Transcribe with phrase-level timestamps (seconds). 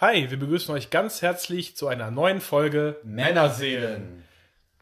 [0.00, 4.24] Hi, wir begrüßen euch ganz herzlich zu einer neuen Folge Männerseelen.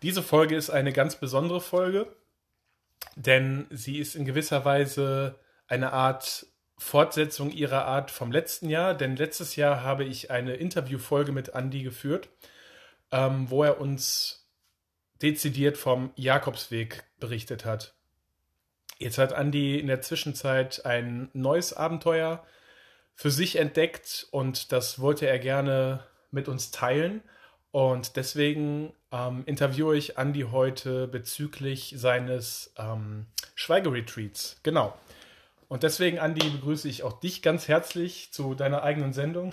[0.00, 2.06] Diese Folge ist eine ganz besondere Folge,
[3.16, 5.34] denn sie ist in gewisser Weise
[5.66, 6.46] eine Art
[6.76, 8.94] Fortsetzung ihrer Art vom letzten Jahr.
[8.94, 12.28] Denn letztes Jahr habe ich eine Interviewfolge mit Andy geführt,
[13.10, 14.48] ähm, wo er uns
[15.20, 17.96] dezidiert vom Jakobsweg berichtet hat.
[18.98, 22.46] Jetzt hat Andy in der Zwischenzeit ein neues Abenteuer
[23.18, 27.20] für sich entdeckt und das wollte er gerne mit uns teilen.
[27.72, 33.26] Und deswegen ähm, interviewe ich Andy heute bezüglich seines ähm,
[33.56, 34.60] Schweigeretreats.
[34.62, 34.96] Genau.
[35.66, 39.52] Und deswegen, Andi, begrüße ich auch dich ganz herzlich zu deiner eigenen Sendung.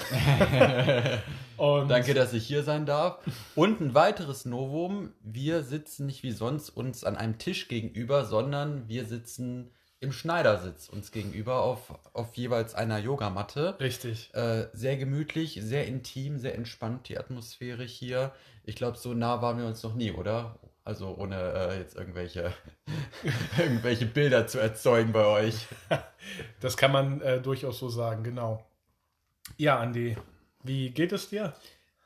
[1.57, 3.17] Danke, dass ich hier sein darf.
[3.55, 8.87] Und ein weiteres Novum, wir sitzen nicht wie sonst uns an einem Tisch gegenüber, sondern
[8.87, 9.71] wir sitzen
[10.05, 13.77] im Schneidersitz uns gegenüber auf, auf jeweils einer Yogamatte.
[13.79, 14.33] Richtig.
[14.33, 18.31] Äh, sehr gemütlich, sehr intim, sehr entspannt die Atmosphäre hier.
[18.63, 20.59] Ich glaube, so nah waren wir uns noch nie, oder?
[20.84, 22.53] Also ohne äh, jetzt irgendwelche,
[23.57, 25.67] irgendwelche Bilder zu erzeugen bei euch.
[26.59, 28.65] Das kann man äh, durchaus so sagen, genau.
[29.57, 30.17] Ja, Andi,
[30.63, 31.53] wie geht es dir?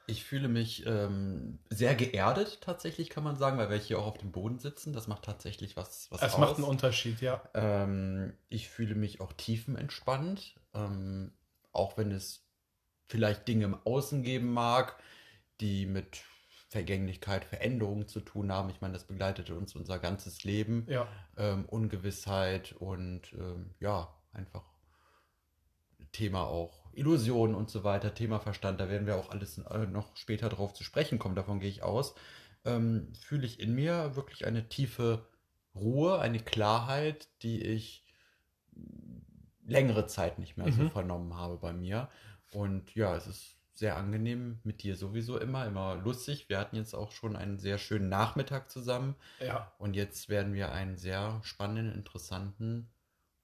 [0.09, 4.17] Ich fühle mich ähm, sehr geerdet, tatsächlich kann man sagen, weil wir hier auch auf
[4.17, 4.93] dem Boden sitzen.
[4.93, 7.41] Das macht tatsächlich was, was Es macht einen Unterschied, ja.
[7.53, 11.31] Ähm, ich fühle mich auch tiefenentspannt, ähm,
[11.71, 12.45] auch wenn es
[13.07, 15.01] vielleicht Dinge im Außen geben mag,
[15.61, 16.23] die mit
[16.69, 18.69] Vergänglichkeit, Veränderungen zu tun haben.
[18.69, 20.85] Ich meine, das begleitet uns unser ganzes Leben.
[20.87, 21.07] Ja.
[21.35, 24.63] Ähm, Ungewissheit und ähm, ja, einfach
[26.11, 30.15] Thema auch Illusionen und so weiter, Thema Verstand, da werden wir auch alles äh, noch
[30.15, 32.13] später drauf zu sprechen kommen, davon gehe ich aus,
[32.65, 35.25] ähm, fühle ich in mir wirklich eine tiefe
[35.75, 38.03] Ruhe, eine Klarheit, die ich
[39.65, 40.73] längere Zeit nicht mehr mhm.
[40.73, 42.09] so vernommen habe bei mir.
[42.51, 46.49] Und ja, es ist sehr angenehm mit dir sowieso immer, immer lustig.
[46.49, 49.15] Wir hatten jetzt auch schon einen sehr schönen Nachmittag zusammen.
[49.39, 49.71] Ja.
[49.77, 52.89] Und jetzt werden wir einen sehr spannenden, interessanten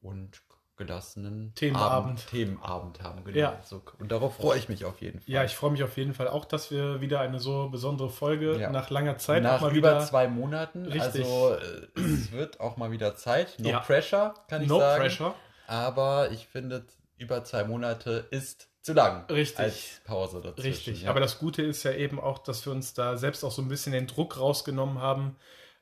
[0.01, 0.41] und
[0.77, 3.23] gelassenen Themenabend, Abend, Themenabend haben.
[3.23, 3.37] Genau.
[3.37, 3.59] Ja.
[3.63, 5.33] So, und darauf freue ich mich auf jeden Fall.
[5.33, 8.57] Ja, ich freue mich auf jeden Fall auch, dass wir wieder eine so besondere Folge
[8.59, 8.69] ja.
[8.69, 10.85] nach langer Zeit nach mal über wieder zwei Monaten.
[10.85, 11.25] Richtig.
[11.25, 13.55] Also äh, es wird auch mal wieder Zeit.
[13.59, 13.79] No ja.
[13.79, 14.97] pressure, kann ich no sagen.
[14.97, 15.35] No pressure.
[15.67, 16.85] Aber ich finde,
[17.17, 19.25] über zwei Monate ist zu lang.
[19.29, 19.59] Richtig.
[19.59, 20.67] Als Pause dazwischen.
[20.67, 21.01] Richtig.
[21.03, 21.09] Ja.
[21.09, 23.67] Aber das Gute ist ja eben auch, dass wir uns da selbst auch so ein
[23.67, 25.37] bisschen den Druck rausgenommen haben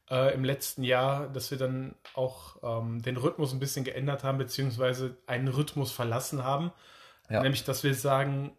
[0.10, 4.38] äh, im letzten Jahr, dass wir dann auch ähm, den Rhythmus ein bisschen geändert haben,
[4.38, 6.72] beziehungsweise einen Rhythmus verlassen haben.
[7.30, 7.42] Ja.
[7.42, 8.56] Nämlich, dass wir sagen,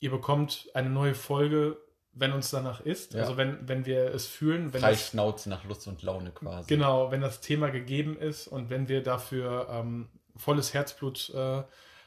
[0.00, 1.76] ihr bekommt eine neue Folge,
[2.12, 3.14] wenn uns danach ist.
[3.14, 3.20] Ja.
[3.20, 4.72] Also wenn, wenn wir es fühlen.
[4.72, 6.68] Wenn Frei Schnauze nach Lust und Laune quasi.
[6.68, 11.62] Genau, wenn das Thema gegeben ist und wenn wir dafür ähm, volles Herzblut äh,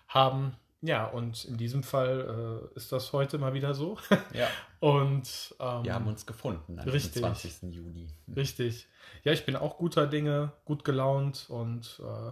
[0.08, 3.98] haben, ja, und in diesem Fall äh, ist das heute mal wieder so.
[4.34, 4.48] Ja.
[4.80, 7.72] Und ähm, wir haben uns gefunden am richtig, 20.
[7.72, 8.08] Juni.
[8.36, 8.88] Richtig.
[9.24, 12.32] Ja, ich bin auch guter Dinge, gut gelaunt und äh,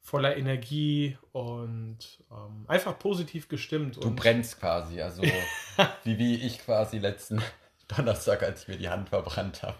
[0.00, 1.98] voller Energie und
[2.32, 4.02] ähm, einfach positiv gestimmt.
[4.02, 5.22] Du brennst quasi, also
[6.02, 7.40] wie, wie ich quasi letzten
[7.88, 9.76] Donnerstag, als ich mir die Hand verbrannt habe.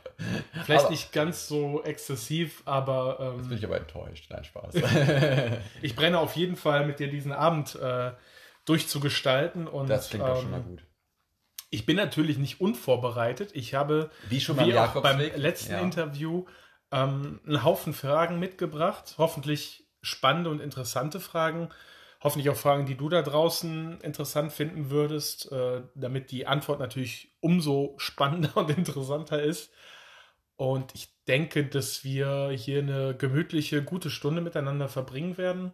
[0.64, 3.18] Vielleicht aber, nicht ganz so exzessiv, aber.
[3.20, 4.26] Ähm, jetzt bin ich aber enttäuscht.
[4.30, 4.74] Nein, Spaß.
[5.82, 8.12] ich brenne auf jeden Fall mit dir diesen Abend äh,
[8.64, 9.68] durchzugestalten.
[9.68, 10.82] Und, das klingt ähm, doch schon mal gut.
[11.70, 13.50] Ich bin natürlich nicht unvorbereitet.
[13.52, 15.80] Ich habe, wie schon wie auch beim letzten ja.
[15.80, 16.46] Interview,
[16.90, 19.16] ähm, einen Haufen Fragen mitgebracht.
[19.18, 21.68] Hoffentlich spannende und interessante Fragen
[22.20, 27.32] hoffentlich auch Fragen, die du da draußen interessant finden würdest, äh, damit die Antwort natürlich
[27.40, 29.72] umso spannender und interessanter ist.
[30.56, 35.72] Und ich denke, dass wir hier eine gemütliche, gute Stunde miteinander verbringen werden.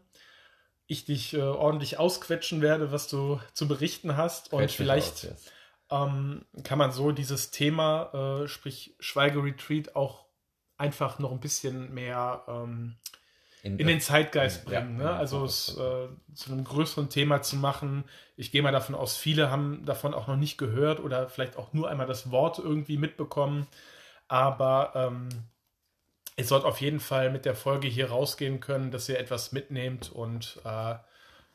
[0.87, 4.53] Ich dich äh, ordentlich ausquetschen werde, was du zu berichten hast.
[4.53, 5.50] Und Quetsch vielleicht aus,
[5.91, 10.26] ähm, kann man so dieses Thema, äh, sprich Schweigeretreat, auch
[10.76, 12.97] einfach noch ein bisschen mehr ähm,
[13.64, 15.00] in, in den Zeitgeist bringen.
[15.00, 15.10] Ja, ne?
[15.12, 18.05] Also es äh, zu einem größeren Thema zu machen.
[18.37, 21.72] Ich gehe mal davon aus, viele haben davon auch noch nicht gehört oder vielleicht auch
[21.72, 23.66] nur einmal das Wort irgendwie mitbekommen.
[24.28, 25.31] Aber ähm,
[26.37, 30.12] es sollte auf jeden Fall mit der Folge hier rausgehen können, dass ihr etwas mitnehmt
[30.12, 30.96] und äh,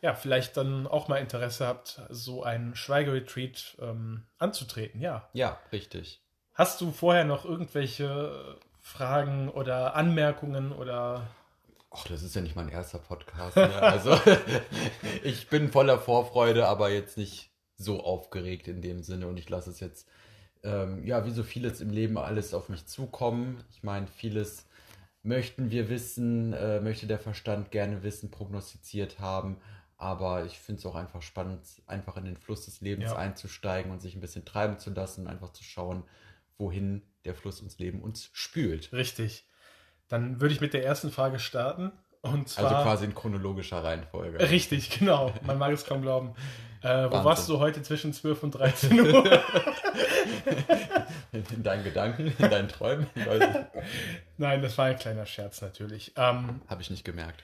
[0.01, 4.99] ja, vielleicht dann auch mal Interesse habt, so ein Schweigeretreat ähm, anzutreten.
[4.99, 5.29] Ja.
[5.33, 6.23] Ja, richtig.
[6.55, 11.27] Hast du vorher noch irgendwelche Fragen oder Anmerkungen oder
[11.91, 13.55] Ach, das ist ja nicht mein erster Podcast.
[13.57, 13.73] Ne?
[13.81, 14.19] Also
[15.23, 19.69] ich bin voller Vorfreude, aber jetzt nicht so aufgeregt in dem Sinne und ich lasse
[19.71, 20.07] es jetzt,
[20.63, 23.63] ähm, ja, wie so vieles im Leben alles auf mich zukommen.
[23.71, 24.67] Ich meine, vieles
[25.23, 29.57] möchten wir wissen, äh, möchte der Verstand gerne wissen, prognostiziert haben
[29.97, 33.17] Aber ich finde es auch einfach spannend, einfach in den Fluss des Lebens Ja.
[33.17, 36.03] einzusteigen und sich ein bisschen treiben zu lassen, einfach zu schauen,
[36.57, 38.93] wohin der Fluss uns Leben uns spült.
[38.93, 39.45] Richtig.
[40.09, 41.91] Dann würde ich mit der ersten Frage starten.
[42.21, 42.65] Und zwar.
[42.71, 44.39] Also quasi in chronologischer Reihenfolge.
[44.49, 45.31] Richtig, genau.
[45.45, 46.33] Man mag es kaum glauben.
[46.81, 49.23] Äh, wo warst du heute zwischen 12 und 13 Uhr?
[51.31, 53.07] In deinen Gedanken, in deinen Träumen.
[54.37, 56.13] Nein, das war ein kleiner Scherz natürlich.
[56.15, 57.43] Ähm, Habe ich nicht gemerkt.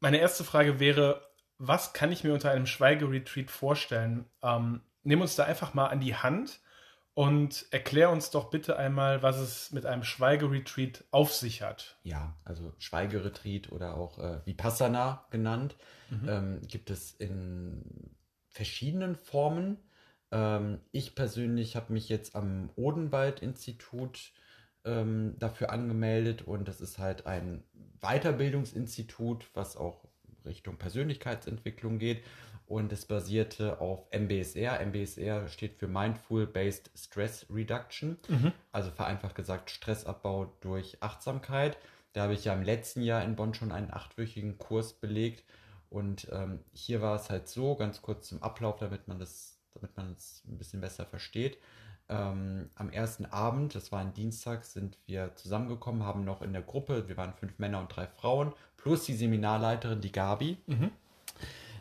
[0.00, 4.24] meine erste Frage wäre, was kann ich mir unter einem Schweigeretreat vorstellen?
[4.42, 6.60] Ähm, nimm uns da einfach mal an die Hand
[7.18, 11.98] und erklär uns doch bitte einmal, was es mit einem Schweigeretreat auf sich hat.
[12.04, 15.74] Ja, also Schweigeretreat oder auch äh, Vipassana genannt,
[16.28, 18.14] ähm, gibt es in
[18.50, 19.78] verschiedenen Formen.
[20.30, 24.32] Ähm, ich persönlich habe mich jetzt am Odenwald-Institut
[24.84, 27.64] ähm, dafür angemeldet und das ist halt ein
[28.00, 30.06] Weiterbildungsinstitut, was auch
[30.44, 32.22] Richtung Persönlichkeitsentwicklung geht
[32.68, 34.80] und es basierte auf MBSR.
[34.84, 38.18] MBSR steht für Mindful Based Stress Reduction,
[38.72, 41.78] also vereinfacht gesagt Stressabbau durch Achtsamkeit.
[42.12, 45.44] Da habe ich ja im letzten Jahr in Bonn schon einen achtwöchigen Kurs belegt
[45.90, 49.96] und ähm, hier war es halt so, ganz kurz zum Ablauf, damit man das, damit
[49.96, 51.58] man es ein bisschen besser versteht.
[52.10, 56.62] Ähm, am ersten Abend, das war ein Dienstag, sind wir zusammengekommen, haben noch in der
[56.62, 60.58] Gruppe, wir waren fünf Männer und drei Frauen, plus die Seminarleiterin, die Gabi.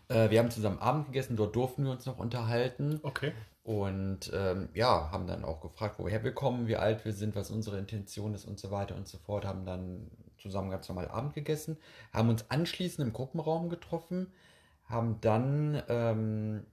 [0.09, 2.99] Äh, wir haben zusammen Abend gegessen, dort durften wir uns noch unterhalten.
[3.03, 3.33] Okay.
[3.63, 7.51] Und ähm, ja, haben dann auch gefragt, woher wir kommen, wie alt wir sind, was
[7.51, 9.45] unsere Intention ist und so weiter und so fort.
[9.45, 11.77] Haben dann zusammen ganz normal Abend gegessen,
[12.13, 14.31] haben uns anschließend im Gruppenraum getroffen,
[14.85, 16.65] haben dann ähm,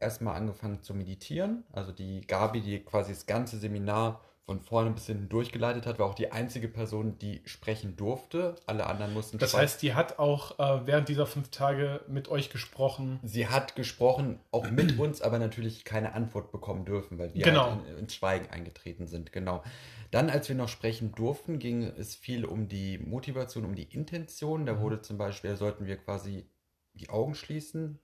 [0.00, 1.64] erstmal angefangen zu meditieren.
[1.70, 6.06] Also die Gabi, die quasi das ganze Seminar von vorne bis hinten durchgeleitet hat, war
[6.06, 8.56] auch die einzige Person, die sprechen durfte.
[8.66, 12.50] Alle anderen mussten Das heißt, die hat auch äh, während dieser fünf Tage mit euch
[12.50, 13.18] gesprochen.
[13.22, 17.70] Sie hat gesprochen, auch mit uns, aber natürlich keine Antwort bekommen dürfen, weil wir Genau.
[17.70, 19.32] halt in, ins Schweigen eingetreten sind.
[19.32, 19.62] Genau.
[20.10, 24.66] Dann, als wir noch sprechen durften, ging es viel um die Motivation, um die Intention.
[24.66, 26.46] Da wurde zum Beispiel, sollten wir quasi
[26.92, 27.98] die Augen schließen.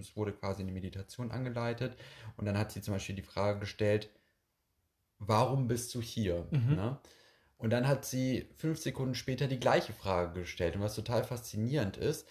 [0.00, 1.98] Es wurde quasi eine Meditation angeleitet.
[2.38, 4.08] Und dann hat sie zum Beispiel die Frage gestellt,
[5.26, 6.46] warum bist du hier?
[6.50, 6.74] Mhm.
[6.74, 6.98] Ne?
[7.58, 10.74] Und dann hat sie fünf Sekunden später die gleiche Frage gestellt.
[10.74, 12.28] Und was total faszinierend ist,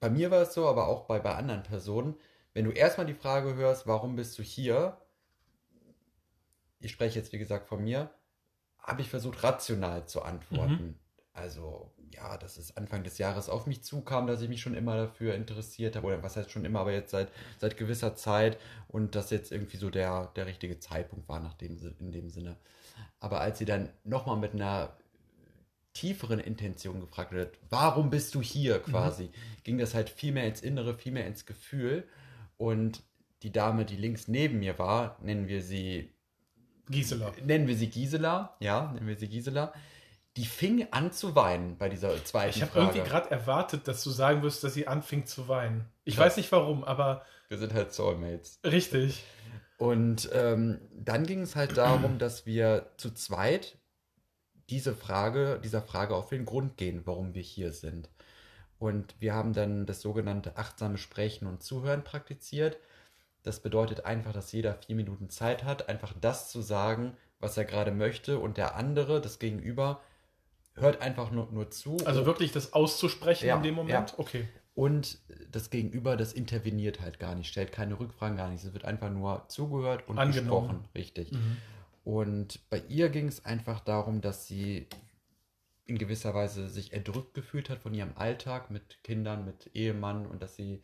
[0.00, 2.14] bei mir war es so, aber auch bei, bei anderen Personen,
[2.52, 4.98] wenn du erstmal die Frage hörst, warum bist du hier?
[6.80, 8.10] Ich spreche jetzt, wie gesagt, von mir,
[8.78, 10.98] habe ich versucht, rational zu antworten.
[11.32, 14.96] Also, ja, dass es Anfang des Jahres auf mich zukam, dass ich mich schon immer
[14.96, 18.58] dafür interessiert habe, oder was heißt schon immer, aber jetzt seit, seit gewisser Zeit
[18.88, 22.56] und dass jetzt irgendwie so der, der richtige Zeitpunkt war nach dem, in dem Sinne.
[23.20, 24.96] Aber als sie dann nochmal mit einer
[25.92, 29.30] tieferen Intention gefragt wird, warum bist du hier quasi,
[29.64, 32.06] ging das halt viel mehr ins Innere, viel mehr ins Gefühl.
[32.56, 33.02] Und
[33.42, 36.12] die Dame, die links neben mir war, nennen wir sie,
[36.88, 37.32] Gisela.
[37.44, 39.72] nennen wir sie Gisela, ja, nennen wir sie Gisela,
[40.36, 42.86] die fing an zu weinen bei dieser zweiten Ich habe Frage.
[42.86, 45.86] irgendwie gerade erwartet, dass du sagen wirst, dass sie anfing zu weinen.
[46.04, 46.26] Ich Krass.
[46.26, 48.60] weiß nicht warum, aber wir sind halt Soulmates.
[48.64, 49.24] richtig.
[49.76, 53.78] Und ähm, dann ging es halt darum, dass wir zu zweit
[54.68, 58.08] diese Frage, dieser Frage auf den Grund gehen, warum wir hier sind.
[58.78, 62.78] Und wir haben dann das sogenannte achtsame Sprechen und Zuhören praktiziert.
[63.42, 67.64] Das bedeutet einfach, dass jeder vier Minuten Zeit hat, einfach das zu sagen, was er
[67.64, 68.38] gerade möchte.
[68.38, 70.00] Und der andere, das Gegenüber,
[70.74, 71.96] hört einfach nur, nur zu.
[72.04, 74.10] Also wirklich das auszusprechen Ja, in dem Moment?
[74.10, 74.18] ja.
[74.18, 74.48] Okay.
[74.74, 75.18] Und
[75.50, 78.64] das Gegenüber, das interveniert halt gar nicht, stellt keine Rückfragen, gar nicht.
[78.64, 80.68] Es wird einfach nur zugehört und Angenommen.
[80.68, 80.88] gesprochen.
[80.94, 81.32] Richtig.
[81.32, 81.56] Mhm.
[82.04, 84.86] Und bei ihr ging es einfach darum, dass sie
[85.84, 90.40] in gewisser Weise sich erdrückt gefühlt hat von ihrem Alltag mit Kindern, mit Ehemann und
[90.40, 90.82] dass sie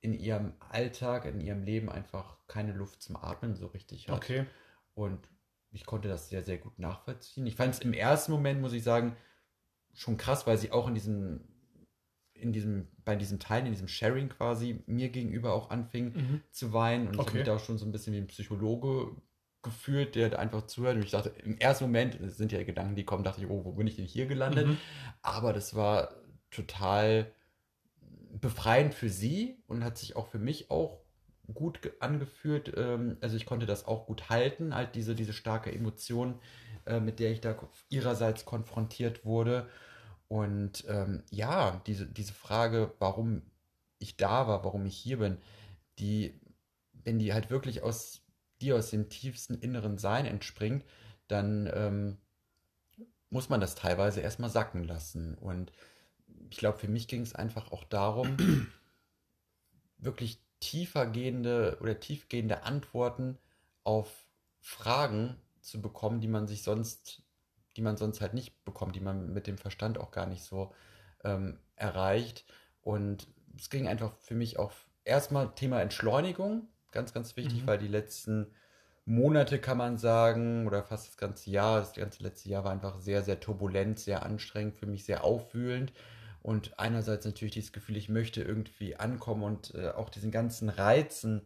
[0.00, 4.16] in ihrem Alltag, in ihrem Leben einfach keine Luft zum Atmen so richtig hat.
[4.16, 4.46] Okay.
[4.94, 5.18] Und
[5.74, 7.46] ich konnte das sehr, sehr gut nachvollziehen.
[7.46, 9.16] Ich fand es im ersten Moment, muss ich sagen,
[9.92, 11.40] schon krass, weil sie auch in diesem,
[12.34, 16.42] in diesem, bei diesem Teil, in diesem Sharing quasi mir gegenüber auch anfing Mhm.
[16.50, 17.08] zu weinen.
[17.08, 17.28] Und ich Okay.
[17.28, 19.16] habe mich da auch schon so ein bisschen wie ein Psychologe
[19.62, 20.96] gefühlt, der da einfach zuhört.
[20.96, 23.64] Und ich dachte, im ersten Moment, das sind ja Gedanken, die kommen, dachte ich, oh,
[23.64, 24.68] wo bin ich denn hier gelandet?
[24.68, 24.78] Mhm.
[25.22, 26.14] Aber das war
[26.50, 27.32] total
[28.40, 31.03] befreiend für sie und hat sich auch für mich auch
[31.52, 32.72] gut ge- angefühlt.
[32.76, 36.38] Ähm, also ich konnte das auch gut halten, halt diese, diese starke Emotion,
[36.86, 37.56] äh, mit der ich da
[37.88, 39.68] ihrerseits konfrontiert wurde.
[40.28, 43.42] Und ähm, ja, diese, diese Frage, warum
[43.98, 45.38] ich da war, warum ich hier bin,
[45.98, 46.40] die,
[47.04, 48.22] wenn die halt wirklich aus
[48.62, 50.84] dir, aus dem tiefsten inneren Sein entspringt,
[51.28, 52.18] dann ähm,
[53.30, 55.34] muss man das teilweise erstmal sacken lassen.
[55.36, 55.72] Und
[56.50, 58.36] ich glaube, für mich ging es einfach auch darum,
[59.98, 63.38] wirklich tiefergehende oder tiefgehende Antworten
[63.82, 64.26] auf
[64.60, 67.22] Fragen zu bekommen, die man sich sonst,
[67.76, 70.72] die man sonst halt nicht bekommt, die man mit dem Verstand auch gar nicht so
[71.22, 72.44] ähm, erreicht.
[72.82, 74.72] Und es ging einfach für mich auch
[75.04, 77.66] erstmal Thema Entschleunigung, ganz, ganz wichtig, mhm.
[77.66, 78.52] weil die letzten
[79.06, 82.98] Monate kann man sagen, oder fast das ganze Jahr, das ganze letzte Jahr war einfach
[83.00, 85.92] sehr, sehr turbulent, sehr anstrengend, für mich sehr aufwühlend.
[86.44, 91.40] Und einerseits natürlich dieses Gefühl, ich möchte irgendwie ankommen und äh, auch diesen ganzen Reizen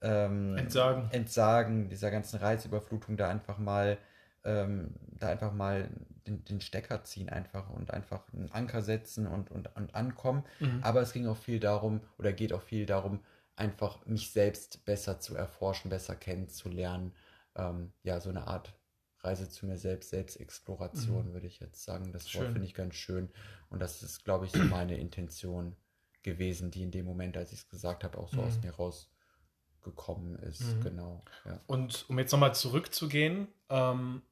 [0.00, 1.10] ähm, entsagen.
[1.10, 3.98] entsagen, dieser ganzen Reizüberflutung da einfach mal,
[4.44, 5.90] ähm, da einfach mal
[6.26, 10.44] den, den, Stecker ziehen einfach und einfach einen Anker setzen und, und, und ankommen.
[10.60, 10.80] Mhm.
[10.80, 13.20] Aber es ging auch viel darum, oder geht auch viel darum,
[13.54, 17.12] einfach mich selbst besser zu erforschen, besser kennenzulernen.
[17.54, 18.72] Ähm, ja, so eine Art
[19.20, 21.32] Reise zu mir selbst, Selbstexploration, mhm.
[21.32, 22.12] würde ich jetzt sagen.
[22.12, 23.30] Das Wort finde ich ganz schön.
[23.68, 25.76] Und das ist, glaube ich, so meine Intention
[26.22, 28.46] gewesen, die in dem Moment, als ich es gesagt habe, auch so mhm.
[28.46, 30.62] aus mir rausgekommen ist.
[30.62, 30.80] Mhm.
[30.82, 31.24] Genau.
[31.44, 31.60] Ja.
[31.66, 34.22] Und um jetzt nochmal zurückzugehen, ähm,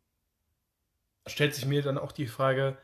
[1.26, 2.78] stellt sich mir dann auch die Frage,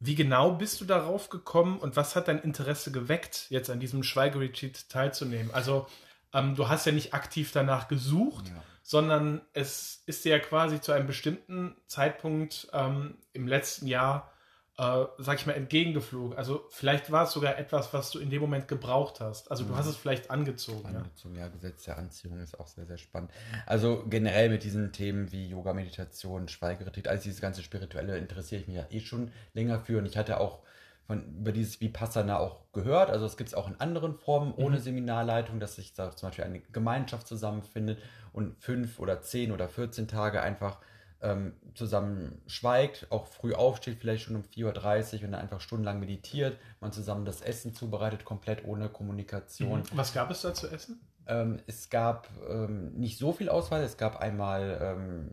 [0.00, 4.02] wie genau bist du darauf gekommen und was hat dein Interesse geweckt, jetzt an diesem
[4.02, 5.52] Schweigeretreat teilzunehmen?
[5.52, 5.86] Also,
[6.34, 10.92] ähm, du hast ja nicht aktiv danach gesucht, ja sondern es ist ja quasi zu
[10.92, 14.30] einem bestimmten Zeitpunkt ähm, im letzten Jahr,
[14.76, 16.36] äh, sag ich mal, entgegengeflogen.
[16.36, 19.50] Also vielleicht war es sogar etwas, was du in dem Moment gebraucht hast.
[19.50, 19.76] Also du mhm.
[19.76, 20.84] hast es vielleicht angezogen.
[20.94, 21.46] Angezogen, ja.
[21.46, 21.48] ja.
[21.48, 23.30] Gesetz der Anziehung ist auch sehr, sehr spannend.
[23.64, 28.66] Also generell mit diesen Themen wie Yoga, Meditation, Schweigeretreat, alles dieses ganze Spirituelle interessiere ich
[28.66, 30.60] mich ja eh schon länger für und ich hatte auch
[31.06, 33.10] von, über dieses Vipassana auch gehört.
[33.10, 34.82] Also es gibt es auch in anderen Formen ohne mhm.
[34.82, 37.98] Seminarleitung, dass sich da zum Beispiel eine Gemeinschaft zusammenfindet
[38.32, 40.80] und fünf oder zehn oder 14 Tage einfach
[41.20, 46.00] ähm, zusammen schweigt, auch früh aufsteht, vielleicht schon um 4.30 Uhr und dann einfach stundenlang
[46.00, 49.80] meditiert, man zusammen das Essen zubereitet, komplett ohne Kommunikation.
[49.80, 49.84] Mhm.
[49.94, 51.00] Was gab es da zu essen?
[51.26, 53.82] Ähm, es gab ähm, nicht so viel Auswahl.
[53.82, 55.30] Es gab einmal ähm,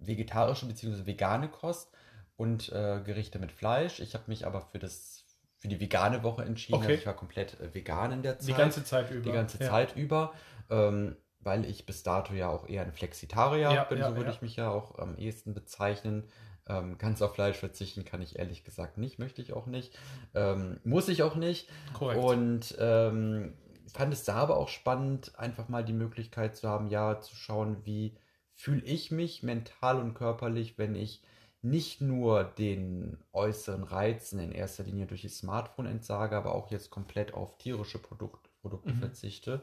[0.00, 1.06] vegetarische bzw.
[1.06, 1.92] vegane Kost
[2.36, 4.00] und äh, Gerichte mit Fleisch.
[4.00, 5.24] Ich habe mich aber für das
[5.58, 6.74] für die vegane Woche entschieden.
[6.74, 6.86] Okay.
[6.86, 8.48] Also ich war komplett äh, vegan in der Zeit.
[8.48, 9.22] Die ganze Zeit über.
[9.22, 9.70] Die ganze ja.
[9.70, 10.32] Zeit über.
[10.70, 14.30] Ähm, weil ich bis dato ja auch eher ein Flexitarier ja, bin, ja, so würde
[14.30, 16.28] ich mich ja auch am ehesten bezeichnen.
[16.68, 19.98] Ähm, ganz auf Fleisch verzichten kann ich ehrlich gesagt nicht, möchte ich auch nicht.
[20.34, 21.68] Ähm, muss ich auch nicht.
[21.94, 22.22] Korrekt.
[22.22, 23.54] Und ähm,
[23.92, 27.84] fand es da aber auch spannend, einfach mal die Möglichkeit zu haben, ja, zu schauen,
[27.84, 28.16] wie
[28.54, 31.22] fühle ich mich mental und körperlich, wenn ich
[31.62, 36.90] nicht nur den äußeren Reizen in erster Linie durch das Smartphone entsage, aber auch jetzt
[36.90, 38.98] komplett auf tierische Produkt, Produkte mhm.
[38.98, 39.62] verzichte.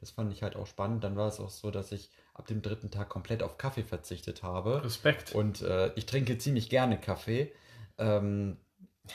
[0.00, 1.02] Das fand ich halt auch spannend.
[1.02, 4.42] Dann war es auch so, dass ich ab dem dritten Tag komplett auf Kaffee verzichtet
[4.42, 4.84] habe.
[4.84, 5.34] Respekt.
[5.34, 7.52] Und äh, ich trinke ziemlich gerne Kaffee.
[7.96, 8.58] Ähm,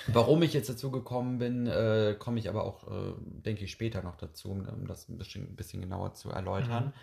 [0.07, 4.01] warum ich jetzt dazu gekommen bin, äh, komme ich aber auch, äh, denke ich, später
[4.01, 6.87] noch dazu, um das ein bisschen, ein bisschen genauer zu erläutern.
[6.87, 6.93] Mhm.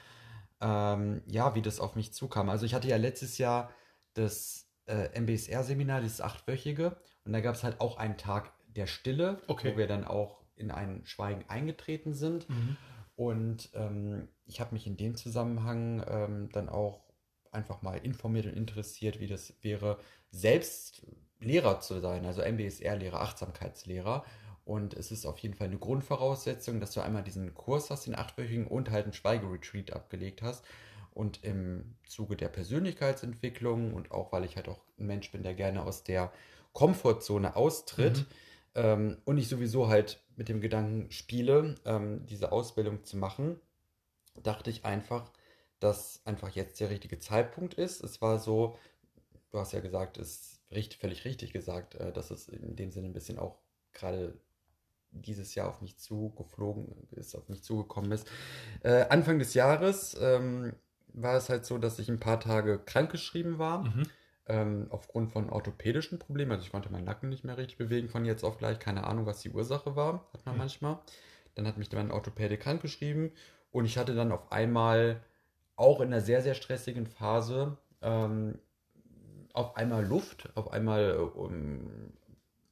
[0.60, 2.50] Ähm, ja, wie das auf mich zukam.
[2.50, 3.70] Also ich hatte ja letztes Jahr
[4.12, 6.96] das äh, MBSR-Seminar, dieses achtwöchige.
[7.24, 9.72] Und da gab es halt auch einen Tag der Stille, okay.
[9.72, 12.48] wo wir dann auch in ein Schweigen eingetreten sind.
[12.48, 12.76] Mhm.
[13.16, 17.04] Und ähm, ich habe mich in dem Zusammenhang ähm, dann auch
[17.52, 19.98] einfach mal informiert und interessiert, wie das wäre,
[20.30, 21.06] selbst
[21.40, 24.24] Lehrer zu sein, also MBSR-Lehrer, Achtsamkeitslehrer.
[24.64, 28.14] Und es ist auf jeden Fall eine Grundvoraussetzung, dass du einmal diesen Kurs hast, den
[28.14, 30.64] achtwöchigen, und halt einen Schweigeretreat abgelegt hast.
[31.20, 35.52] Und im Zuge der Persönlichkeitsentwicklung und auch weil ich halt auch ein Mensch bin, der
[35.52, 36.32] gerne aus der
[36.72, 38.26] Komfortzone austritt mhm.
[38.74, 43.60] ähm, und ich sowieso halt mit dem Gedanken spiele, ähm, diese Ausbildung zu machen,
[44.42, 45.30] dachte ich einfach,
[45.78, 48.02] dass einfach jetzt der richtige Zeitpunkt ist.
[48.02, 48.78] Es war so,
[49.50, 53.08] du hast ja gesagt, es ist völlig richtig gesagt, äh, dass es in dem Sinne
[53.08, 53.58] ein bisschen auch
[53.92, 54.40] gerade
[55.10, 58.26] dieses Jahr auf mich zugeflogen ist, auf mich zugekommen ist.
[58.82, 60.72] Äh, Anfang des Jahres ähm,
[61.12, 63.84] war es halt so, dass ich ein paar Tage krankgeschrieben war.
[63.84, 64.02] Mhm.
[64.46, 66.50] Ähm, aufgrund von orthopädischen Problemen.
[66.50, 68.80] Also ich konnte meinen Nacken nicht mehr richtig bewegen von jetzt auf gleich.
[68.80, 70.28] Keine Ahnung, was die Ursache war.
[70.32, 70.60] Hat man mhm.
[70.60, 70.98] manchmal.
[71.54, 73.32] Dann hat mich mein Orthopäde krankgeschrieben.
[73.70, 75.20] Und ich hatte dann auf einmal
[75.76, 78.58] auch in einer sehr, sehr stressigen Phase ähm,
[79.52, 82.12] auf einmal Luft, auf einmal um,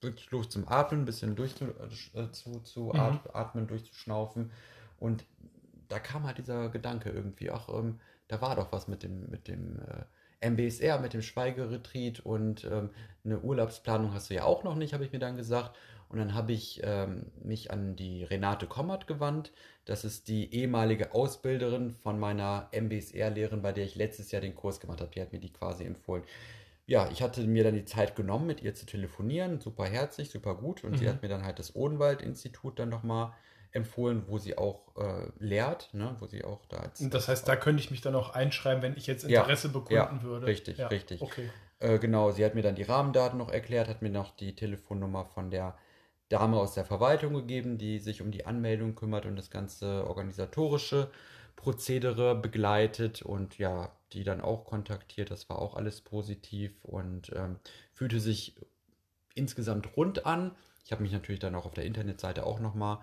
[0.00, 1.66] wirklich Luft zum Atmen, ein bisschen durch zu,
[2.14, 3.20] äh, zu, zu mhm.
[3.32, 4.50] atmen, durchzuschnaufen.
[4.98, 5.24] Und
[5.88, 9.48] da kam halt dieser Gedanke irgendwie, ach, ähm, da war doch was mit dem, mit
[9.48, 10.04] dem äh,
[10.50, 12.90] MBSR, mit dem Schweigeretreat und ähm,
[13.24, 15.76] eine Urlaubsplanung hast du ja auch noch nicht, habe ich mir dann gesagt.
[16.08, 19.52] Und dann habe ich ähm, mich an die Renate Kommert gewandt.
[19.84, 24.80] Das ist die ehemalige Ausbilderin von meiner MBSR-Lehrerin, bei der ich letztes Jahr den Kurs
[24.80, 25.10] gemacht habe.
[25.10, 26.24] Die hat mir die quasi empfohlen.
[26.86, 30.54] ja, ich hatte mir dann die Zeit genommen, mit ihr zu telefonieren, super herzlich, super
[30.54, 30.82] gut.
[30.82, 30.96] Und mhm.
[30.96, 33.34] sie hat mir dann halt das Odenwald-Institut dann nochmal
[33.72, 36.16] empfohlen, wo sie auch äh, lehrt, ne?
[36.20, 36.78] wo sie auch da.
[36.78, 39.72] Als, das heißt, da könnte ich mich dann auch einschreiben, wenn ich jetzt Interesse ja,
[39.72, 40.46] bekunden ja, würde.
[40.46, 41.20] Richtig, ja, richtig.
[41.20, 41.50] Okay.
[41.80, 45.24] Äh, genau, sie hat mir dann die Rahmendaten noch erklärt, hat mir noch die Telefonnummer
[45.26, 45.76] von der
[46.28, 51.10] Dame aus der Verwaltung gegeben, die sich um die Anmeldung kümmert und das ganze organisatorische
[51.56, 55.30] Prozedere begleitet und ja, die dann auch kontaktiert.
[55.30, 57.56] Das war auch alles positiv und ähm,
[57.92, 58.54] fühlte sich
[59.34, 60.54] insgesamt rund an.
[60.84, 62.98] Ich habe mich natürlich dann auch auf der Internetseite auch nochmal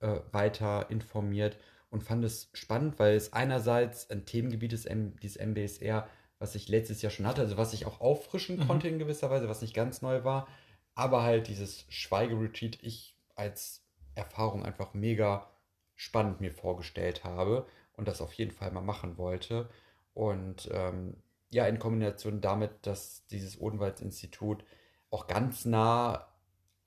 [0.00, 1.56] äh, weiter informiert
[1.90, 4.88] und fand es spannend, weil es einerseits ein Themengebiet ist,
[5.22, 8.66] dieses MBSR, was ich letztes Jahr schon hatte, also was ich auch auffrischen mhm.
[8.66, 10.48] konnte in gewisser Weise, was nicht ganz neu war,
[10.94, 13.84] aber halt dieses Schweigeretreat ich als
[14.14, 15.50] Erfahrung einfach mega
[15.94, 19.68] spannend mir vorgestellt habe und das auf jeden Fall mal machen wollte.
[20.14, 21.16] Und ähm,
[21.50, 24.64] ja, in Kombination damit, dass dieses Odenwaldsinstitut
[25.10, 26.26] auch ganz nah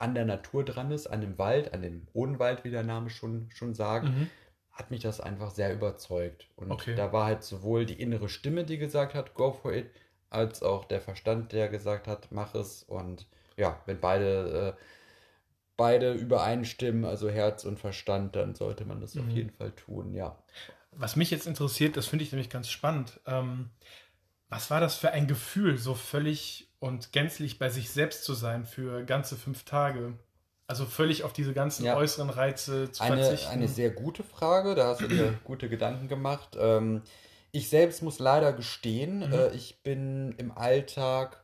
[0.00, 3.50] an der Natur dran ist, an dem Wald, an dem Odenwald, wie der Name schon,
[3.50, 4.30] schon sagt, mhm.
[4.72, 6.48] hat mich das einfach sehr überzeugt.
[6.56, 6.94] Und okay.
[6.94, 9.90] da war halt sowohl die innere Stimme, die gesagt hat, go for it,
[10.30, 12.82] als auch der Verstand, der gesagt hat, mach es.
[12.82, 13.26] Und
[13.58, 14.82] ja, wenn beide, äh,
[15.76, 19.22] beide übereinstimmen, also Herz und Verstand, dann sollte man das mhm.
[19.22, 20.42] auf jeden Fall tun, ja.
[20.92, 23.20] Was mich jetzt interessiert, das finde ich nämlich ganz spannend.
[23.26, 23.68] Ähm,
[24.50, 28.66] was war das für ein Gefühl, so völlig und gänzlich bei sich selbst zu sein
[28.66, 30.14] für ganze fünf Tage?
[30.66, 31.96] Also völlig auf diese ganzen ja.
[31.96, 33.52] äußeren Reize zu eine, verzichten?
[33.52, 36.56] Eine sehr gute Frage, da hast du dir gute Gedanken gemacht.
[36.58, 37.02] Ähm,
[37.52, 39.32] ich selbst muss leider gestehen, mhm.
[39.32, 41.42] äh, ich bin im Alltag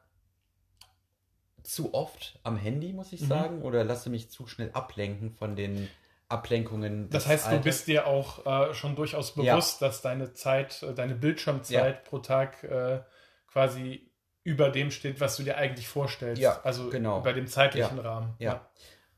[1.63, 3.27] zu oft am Handy, muss ich mhm.
[3.27, 5.89] sagen, oder lasse mich zu schnell ablenken von den
[6.29, 7.09] Ablenkungen.
[7.11, 7.61] Das heißt, Alters.
[7.61, 9.87] du bist dir auch äh, schon durchaus bewusst, ja.
[9.87, 12.01] dass deine Zeit, äh, deine Bildschirmzeit ja.
[12.09, 13.01] pro Tag äh,
[13.47, 14.11] quasi
[14.43, 16.41] über dem steht, was du dir eigentlich vorstellst.
[16.41, 17.21] Ja, also genau.
[17.21, 18.03] über dem zeitlichen ja.
[18.03, 18.35] Rahmen.
[18.39, 18.69] Ja.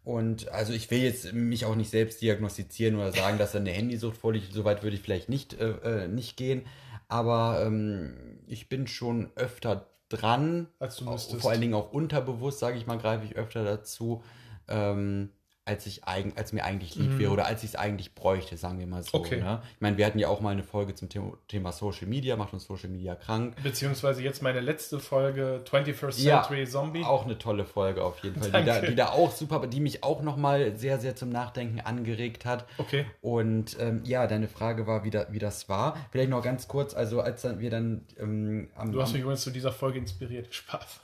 [0.05, 3.71] Und also ich will jetzt mich auch nicht selbst diagnostizieren oder sagen, dass da eine
[3.71, 4.53] Handysucht vorliegt.
[4.53, 6.65] Soweit würde ich vielleicht nicht, äh, äh, nicht gehen.
[7.09, 10.69] Aber ähm, ich bin schon öfter dran.
[10.79, 11.43] Als du müsstest.
[11.43, 14.23] Vor allen Dingen auch unterbewusst, sage ich mal, greife ich öfter dazu.
[14.67, 15.31] Ähm,
[15.69, 17.19] als, ich eigen, als mir eigentlich lieb mhm.
[17.19, 19.19] wäre oder als ich es eigentlich bräuchte, sagen wir mal so.
[19.19, 19.41] Okay.
[19.41, 19.63] Ne?
[19.75, 21.09] Ich meine, wir hatten ja auch mal eine Folge zum
[21.47, 23.55] Thema Social Media, macht uns Social Media krank.
[23.63, 27.05] Beziehungsweise jetzt meine letzte Folge, 21st Century ja, Zombie.
[27.05, 30.03] Auch eine tolle Folge auf jeden Fall, die da, die da, auch super, die mich
[30.03, 32.67] auch nochmal sehr, sehr zum Nachdenken angeregt hat.
[32.79, 33.05] Okay.
[33.21, 35.97] Und ähm, ja, deine Frage war, wie, da, wie das war.
[36.11, 39.43] Vielleicht noch ganz kurz, also als dann wir dann ähm, am, Du hast mich übrigens
[39.43, 40.49] zu dieser Folge inspiriert.
[40.55, 41.01] Spaß.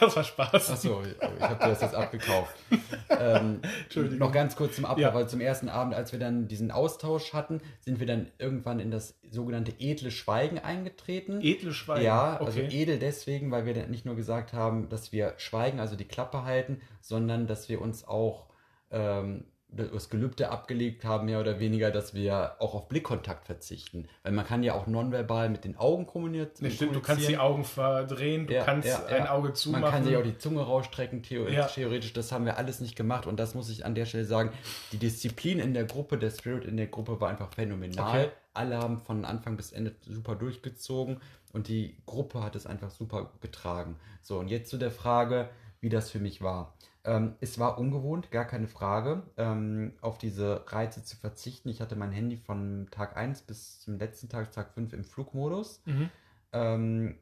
[0.00, 0.70] das war Spaß.
[0.70, 2.54] Achso, ich habe dir das jetzt abgekauft.
[3.08, 3.60] ähm,
[4.02, 5.14] noch ganz kurz zum Ablauf, ja.
[5.14, 8.90] weil zum ersten Abend, als wir dann diesen Austausch hatten, sind wir dann irgendwann in
[8.90, 11.40] das sogenannte edle Schweigen eingetreten.
[11.42, 12.04] Edle Schweigen?
[12.04, 12.82] Ja, also okay.
[12.82, 16.44] edel deswegen, weil wir dann nicht nur gesagt haben, dass wir schweigen, also die Klappe
[16.44, 18.46] halten, sondern dass wir uns auch
[18.90, 24.08] ähm, das Gelübde abgelegt haben, mehr oder weniger, dass wir auch auf Blickkontakt verzichten.
[24.22, 26.68] Weil man kann ja auch nonverbal mit den Augen kommunizieren.
[26.68, 29.30] Nee, stimmt, du kannst die Augen verdrehen, du ja, kannst ja, ein ja.
[29.30, 29.82] Auge zumachen.
[29.82, 32.12] Man kann sich auch die Zunge rausstrecken, theoretisch.
[32.12, 34.50] Das haben wir alles nicht gemacht und das muss ich an der Stelle sagen.
[34.92, 38.08] Die Disziplin in der Gruppe, der Spirit in der Gruppe war einfach phänomenal.
[38.08, 38.28] Okay.
[38.52, 41.20] Alle haben von Anfang bis Ende super durchgezogen
[41.52, 43.96] und die Gruppe hat es einfach super getragen.
[44.22, 45.48] So, und jetzt zu der Frage,
[45.80, 46.74] wie das für mich war.
[47.04, 51.70] Ähm, es war ungewohnt, gar keine Frage, ähm, auf diese Reize zu verzichten.
[51.70, 55.80] Ich hatte mein Handy von Tag 1 bis zum letzten Tag, Tag 5 im Flugmodus.
[55.86, 56.10] Mhm.
[56.52, 57.18] Ähm,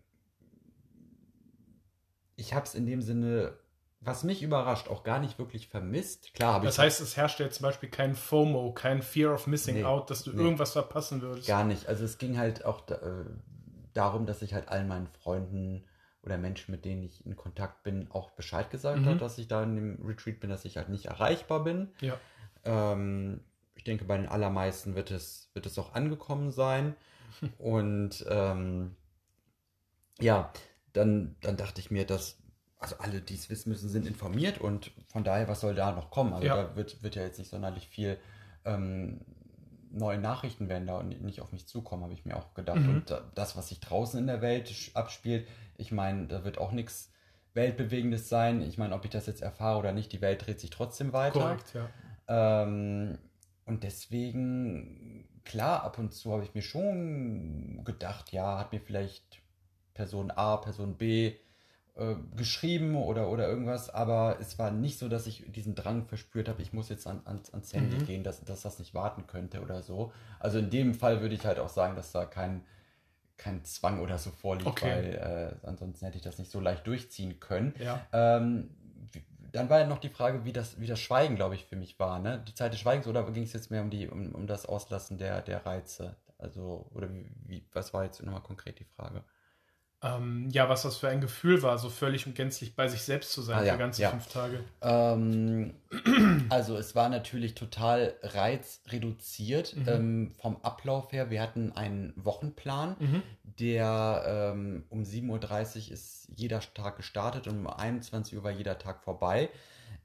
[2.34, 3.52] ich habe es in dem Sinne,
[4.00, 6.34] was mich überrascht, auch gar nicht wirklich vermisst.
[6.34, 6.68] Klar habe ich.
[6.70, 10.10] Das heißt, es herrscht jetzt zum Beispiel kein FOMO, kein Fear of Missing nee, Out,
[10.10, 11.46] dass du nee, irgendwas verpassen würdest.
[11.46, 11.88] Gar nicht.
[11.88, 12.96] Also es ging halt auch äh,
[13.92, 15.84] darum, dass ich halt allen meinen Freunden
[16.28, 19.06] oder Menschen, mit denen ich in Kontakt bin, auch Bescheid gesagt mhm.
[19.06, 21.88] hat, dass ich da in dem Retreat bin, dass ich halt nicht erreichbar bin.
[22.00, 22.18] Ja.
[22.64, 23.40] Ähm,
[23.74, 26.94] ich denke, bei den allermeisten wird es, wird es auch angekommen sein.
[27.58, 28.94] Und ähm,
[30.20, 30.52] ja,
[30.92, 32.38] dann, dann dachte ich mir, dass,
[32.78, 36.10] also alle, die es wissen müssen, sind informiert und von daher, was soll da noch
[36.10, 36.32] kommen?
[36.32, 36.56] Also ja.
[36.56, 38.18] da wird, wird ja jetzt nicht sonderlich viel
[38.64, 39.20] ähm,
[39.90, 42.80] neue Nachrichten werden da nicht auf mich zukommen, habe ich mir auch gedacht.
[42.80, 42.88] Mhm.
[42.88, 45.46] Und das, was sich draußen in der Welt abspielt,
[45.76, 47.12] ich meine, da wird auch nichts
[47.54, 48.62] Weltbewegendes sein.
[48.62, 51.40] Ich meine, ob ich das jetzt erfahre oder nicht, die Welt dreht sich trotzdem weiter.
[51.40, 51.88] Korrekt, ja.
[52.28, 53.18] Ähm,
[53.64, 59.40] und deswegen, klar, ab und zu habe ich mir schon gedacht, ja, hat mir vielleicht
[59.94, 61.34] Person A, Person B
[61.98, 66.48] äh, geschrieben oder, oder irgendwas, aber es war nicht so, dass ich diesen Drang verspürt
[66.48, 68.06] habe, ich muss jetzt an, an, ans Handy mhm.
[68.06, 70.12] gehen, dass, dass das nicht warten könnte oder so.
[70.38, 72.64] Also in dem Fall würde ich halt auch sagen, dass da kein
[73.36, 74.90] kein Zwang oder so vorliegt, Okay.
[74.90, 77.72] weil äh, ansonsten hätte ich das nicht so leicht durchziehen können.
[77.78, 78.04] Ja.
[78.12, 78.70] Ähm,
[79.52, 81.98] dann war ja noch die Frage, wie das, wie das Schweigen, glaube ich, für mich
[81.98, 82.18] war.
[82.18, 82.42] Ne?
[82.46, 85.18] Die Zeit des Schweigens oder ging es jetzt mehr um, die, um, um das Auslassen
[85.18, 86.16] der, der Reize?
[86.36, 89.24] Also, oder wie, wie, was war jetzt nochmal konkret die Frage?
[90.00, 93.32] Ähm, ja, was das für ein Gefühl war, so völlig und gänzlich bei sich selbst
[93.32, 94.10] zu sein Ah, ja, für ganze ja.
[94.10, 94.60] fünf Tage.
[94.80, 95.74] Ähm,
[96.50, 99.88] also es war natürlich total reizreduziert Mhm.
[99.88, 101.30] ähm, vom Ablauf her.
[101.30, 103.22] Wir hatten einen Wochenplan, Mhm.
[103.42, 108.78] der ähm, um 7.30 Uhr ist jeder Tag gestartet und um 21 Uhr war jeder
[108.78, 109.50] Tag vorbei.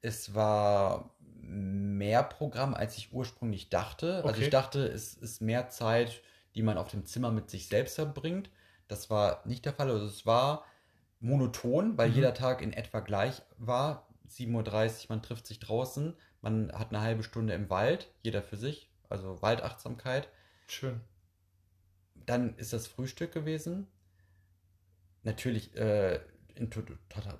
[0.02, 4.16] Es war mehr Programm, als ich ursprünglich dachte.
[4.18, 4.44] Also Okay.
[4.46, 6.22] ich dachte, es ist mehr Zeit,
[6.56, 8.50] die man auf dem Zimmer mit sich selbst verbringt.
[8.88, 9.90] Das war nicht der Fall.
[9.90, 10.66] Also es war
[11.20, 12.16] monoton, weil Mhm.
[12.16, 14.08] jeder Tag in etwa gleich war.
[14.28, 18.58] 7.30 Uhr, man trifft sich draußen, man hat eine halbe Stunde im Wald, jeder für
[18.58, 20.28] sich, also Waldachtsamkeit.
[20.68, 21.02] Schön.
[22.16, 23.88] Dann ist das Frühstück gewesen.
[25.24, 26.20] Natürlich äh,
[26.56, 26.82] in, to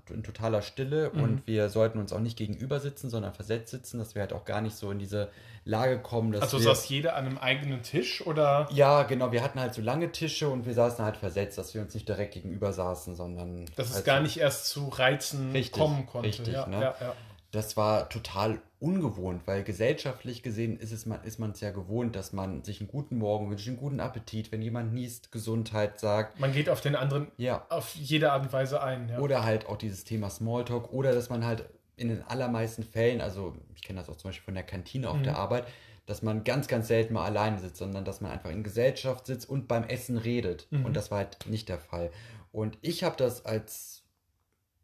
[0.10, 1.24] in totaler Stille Mhm.
[1.24, 4.46] und wir sollten uns auch nicht gegenüber sitzen, sondern versetzt sitzen, dass wir halt auch
[4.46, 5.30] gar nicht so in diese
[5.66, 6.66] Lage kommen, dass Also wir...
[6.66, 8.68] saß jeder an einem eigenen Tisch oder?
[8.72, 11.82] Ja, genau, wir hatten halt so lange Tische und wir saßen halt versetzt, dass wir
[11.82, 13.66] uns nicht direkt gegenüber saßen, sondern...
[13.76, 16.28] Dass es halt gar so- nicht erst zu Reizen Richtig, kommen konnte.
[16.30, 16.82] richtig, ja, ne?
[16.82, 17.16] ja, ja.
[17.54, 22.16] Das war total ungewohnt, weil gesellschaftlich gesehen ist es man ist man es ja gewohnt,
[22.16, 26.40] dass man sich einen guten Morgen wünscht, einen guten Appetit, wenn jemand niest, Gesundheit sagt.
[26.40, 27.66] Man geht auf den anderen Ja.
[27.70, 29.08] auf jede Art und Weise ein.
[29.08, 29.20] Ja.
[29.20, 33.56] Oder halt auch dieses Thema Smalltalk oder dass man halt in den allermeisten Fällen, also
[33.76, 35.24] ich kenne das auch zum Beispiel von der Kantine auf Mhm.
[35.24, 35.66] der Arbeit,
[36.08, 39.48] dass man ganz, ganz selten mal alleine sitzt, sondern dass man einfach in Gesellschaft sitzt
[39.48, 40.68] und beim Essen redet.
[40.72, 40.86] Mhm.
[40.86, 42.10] Und das war halt nicht der Fall.
[42.52, 44.03] Und ich habe das als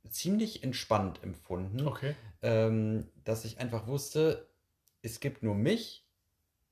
[0.10, 2.16] ziemlich entspannt empfunden Okay.
[2.42, 4.48] ähm, dass ich einfach wusste,
[5.02, 6.06] es gibt nur mich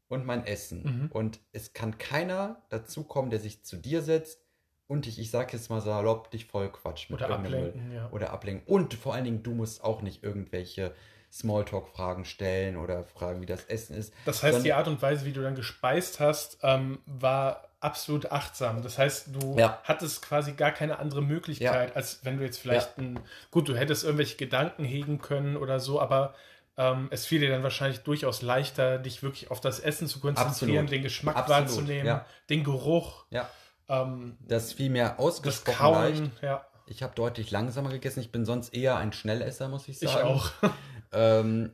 [0.07, 0.83] und mein Essen.
[0.83, 1.11] Mhm.
[1.11, 4.41] Und es kann keiner dazukommen, der sich zu dir setzt
[4.87, 8.09] und dich, ich sag jetzt mal salopp, dich voll quatscht mit Oder ablenken, ja.
[8.11, 8.65] Oder ablenken.
[8.73, 10.93] Und vor allen Dingen, du musst auch nicht irgendwelche
[11.31, 14.13] Smalltalk-Fragen stellen oder fragen, wie das Essen ist.
[14.25, 18.31] Das heißt, Sondern- die Art und Weise, wie du dann gespeist hast, ähm, war absolut
[18.31, 18.81] achtsam.
[18.81, 19.79] Das heißt, du Ja.
[19.83, 23.19] hattest quasi gar keine andere Möglichkeit, als wenn du jetzt vielleicht ein,
[23.51, 26.33] gut, du hättest irgendwelche Gedanken hegen können oder so, aber
[26.77, 30.71] ähm, es fiel dir dann wahrscheinlich durchaus leichter, dich wirklich auf das Essen zu konzentrieren,
[30.77, 30.91] Absolut.
[30.91, 32.25] den Geschmack Absolut, wahrzunehmen, ja.
[32.49, 33.49] den Geruch, Ja,
[33.89, 36.17] ähm, das fiel mir das ausgesprochen leicht.
[36.17, 38.19] Kauen, ja, Ich habe deutlich langsamer gegessen.
[38.21, 40.27] Ich bin sonst eher ein Schnellesser, muss ich ich sagen.
[40.27, 40.49] auch.
[41.13, 41.71] Ähm,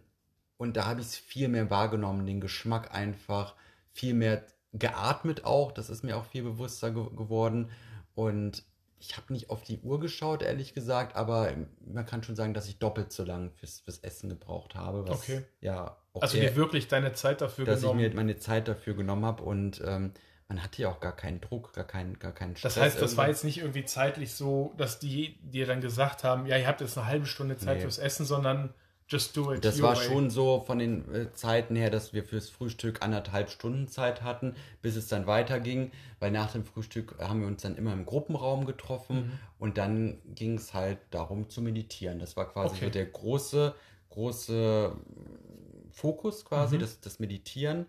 [0.58, 3.56] und da habe ich es viel mehr wahrgenommen, den Geschmack einfach,
[3.92, 5.72] viel mehr geatmet auch.
[5.72, 7.70] Das ist mir auch viel bewusster ge geworden.
[8.16, 8.64] Und
[9.00, 11.52] ich habe nicht auf die Uhr geschaut, ehrlich gesagt, aber
[11.86, 15.08] man kann schon sagen, dass ich doppelt so lang fürs, fürs Essen gebraucht habe.
[15.08, 15.44] Was, Okay.
[15.62, 18.00] Ja, auch Also dir wirklich deine Zeit dafür dass genommen.
[18.00, 20.14] ich mir meine Zeit dafür genommen habe und ähm,
[20.48, 22.76] man hatte ja auch gar keinen Druck, gar keinen, gar keinen Stress.
[22.76, 23.32] Das heißt, das war irgendwie.
[23.32, 26.98] jetzt nicht irgendwie zeitlich so, dass die dir dann gesagt haben, ja, ihr habt jetzt
[26.98, 27.82] eine halbe Stunde Zeit Nee.
[27.84, 28.74] fürs Essen, sondern
[29.08, 29.64] just do it.
[29.64, 30.06] Das war way.
[30.06, 34.56] schon so von den äh, Zeiten her, dass wir fürs Frühstück anderthalb Stunden Zeit hatten,
[34.82, 38.66] bis es dann weiterging, weil nach dem Frühstück haben wir uns dann immer im Gruppenraum
[38.66, 39.32] getroffen Mhm.
[39.60, 42.20] und dann ging es halt darum zu meditieren.
[42.20, 42.86] Das war quasi Okay.
[42.86, 43.76] so der große,
[44.10, 46.82] große mm, Fokus quasi, Mhm.
[46.82, 47.86] das, das Meditieren.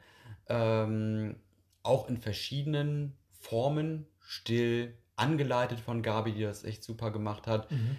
[0.48, 1.36] Ähm,
[1.82, 7.96] auch in verschiedenen Formen, still, angeleitet von Gabi, die das echt super gemacht hat Mhm.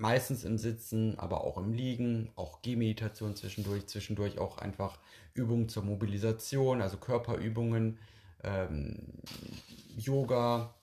[0.00, 4.98] Meistens im Sitzen, aber auch im Liegen, auch Gehmeditation zwischendurch, zwischendurch auch einfach
[5.34, 7.98] Übungen zur Mobilisation, also Körperübungen,
[8.42, 8.96] ähm,
[9.96, 10.74] Yoga,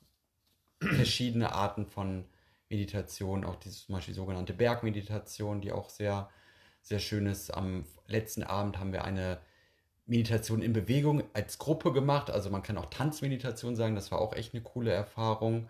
[0.80, 2.25] verschiedene Arten von
[2.69, 6.30] Meditation, auch dieses zum Beispiel sogenannte Bergmeditation, die auch sehr,
[6.84, 7.49] sehr schön ist.
[7.49, 9.39] Am letzten Abend haben wir eine
[10.06, 12.30] Meditation in Bewegung als Gruppe gemacht.
[12.30, 15.67] Also man kann auch Tanzmeditation sagen, das war auch echt eine coole Erfahrung,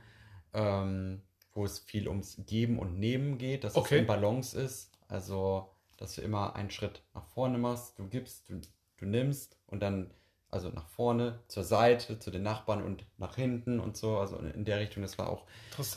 [0.54, 1.22] ähm,
[1.58, 3.96] wo es viel ums Geben und Nehmen geht, dass Okay.
[3.96, 4.92] es in Balance ist.
[5.10, 8.62] Also, dass du immer einen Schritt nach vorne machst, du gibst, du,
[8.98, 10.12] du nimmst und dann
[10.50, 14.18] also nach vorne, zur Seite, zu den Nachbarn und nach hinten und so.
[14.18, 15.46] Also in der Richtung, das war auch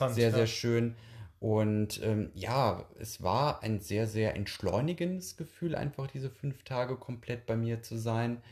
[0.08, 0.30] sehr, ja.
[0.30, 0.96] sehr schön.
[1.38, 7.46] Und ähm, ja, es war ein sehr, sehr entschleunigendes Gefühl, einfach diese fünf Tage komplett
[7.46, 8.42] bei mir zu sein.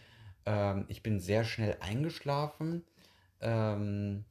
[0.47, 2.85] Ähm, ich bin sehr schnell eingeschlafen.
[3.41, 4.25] Ähm,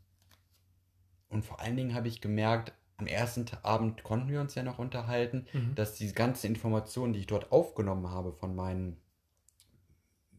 [1.29, 4.79] und vor allen Dingen habe ich gemerkt, am ersten Abend konnten wir uns ja noch
[4.79, 5.75] unterhalten, Mhm.
[5.75, 8.97] dass die ganzen Informationen, die ich dort aufgenommen habe von meinen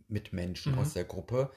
[0.08, 0.78] Mitmenschen Mhm.
[0.78, 1.50] aus der Gruppe,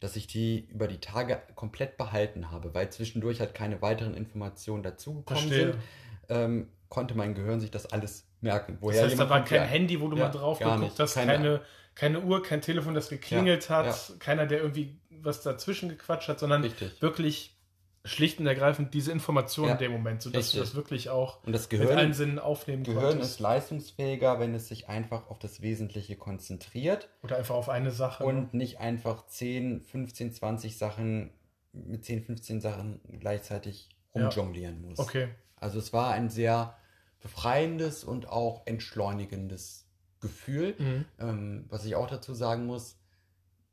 [0.00, 4.82] dass ich die über die Tage komplett behalten habe, weil zwischendurch halt keine weiteren Informationen
[4.82, 5.76] dazugekommen sind,
[6.28, 8.78] ähm, konnte mein Gehirn sich das alles merken.
[8.82, 11.32] Das heißt, da war kein ja, Handy, wo du Ja, mal drauf geguckt hast, Keine-
[11.34, 11.60] keine,
[11.94, 16.40] keine Uhr, kein Telefon, das geklingelt Ja, hat, keiner, der irgendwie was dazwischen gequatscht hat,
[16.40, 17.00] sondern Richtig.
[17.00, 17.51] wirklich
[18.04, 20.58] schlicht und ergreifend diese Information Ja, in dem Moment, sodass richtig.
[20.60, 23.32] du das wirklich auch Und das mit allen Gehirn, Sinnen aufnehmen Gehirn konntest.
[23.34, 28.24] ist leistungsfähiger, wenn es sich einfach auf das Wesentliche konzentriert Oder einfach auf eine Sache.
[28.24, 28.28] ne?
[28.28, 31.30] und nicht einfach 10, 15, 20 Sachen
[31.72, 34.26] mit 10, 15 Sachen gleichzeitig Ja.
[34.28, 34.98] rumjonglieren muss.
[34.98, 35.28] Okay.
[35.56, 36.76] Also es war ein sehr
[37.20, 39.86] befreiendes und auch entschleunigendes
[40.20, 40.74] Gefühl.
[40.78, 41.04] Mhm.
[41.20, 42.98] Ähm, was ich auch dazu sagen muss,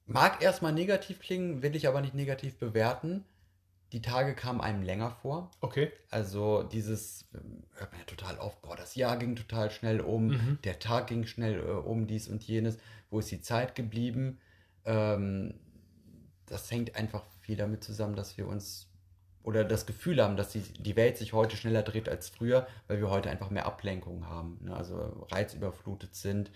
[0.06, 3.26] mag erstmal negativ klingen, will ich aber nicht negativ bewerten.
[3.91, 5.49] Die Tage kamen einem länger vor.
[5.62, 5.91] Okay.
[6.12, 10.28] Also dieses, ähm, hört man ja total oft, boah, das Jahr ging total schnell um,
[10.28, 10.60] Mhm.
[10.63, 12.78] der Tag ging schnell äh, um, dies und jenes.
[13.10, 14.38] Wo ist die Zeit geblieben?
[14.86, 15.56] Ähm,
[16.45, 18.88] das hängt einfach viel damit zusammen, dass wir uns
[19.41, 22.99] oder das Gefühl haben, dass die, die Welt sich heute schneller dreht als früher, weil
[22.99, 24.60] wir heute einfach mehr Ablenkung haben.
[24.62, 24.75] Ne?
[24.75, 26.52] Also reizüberflutet sind,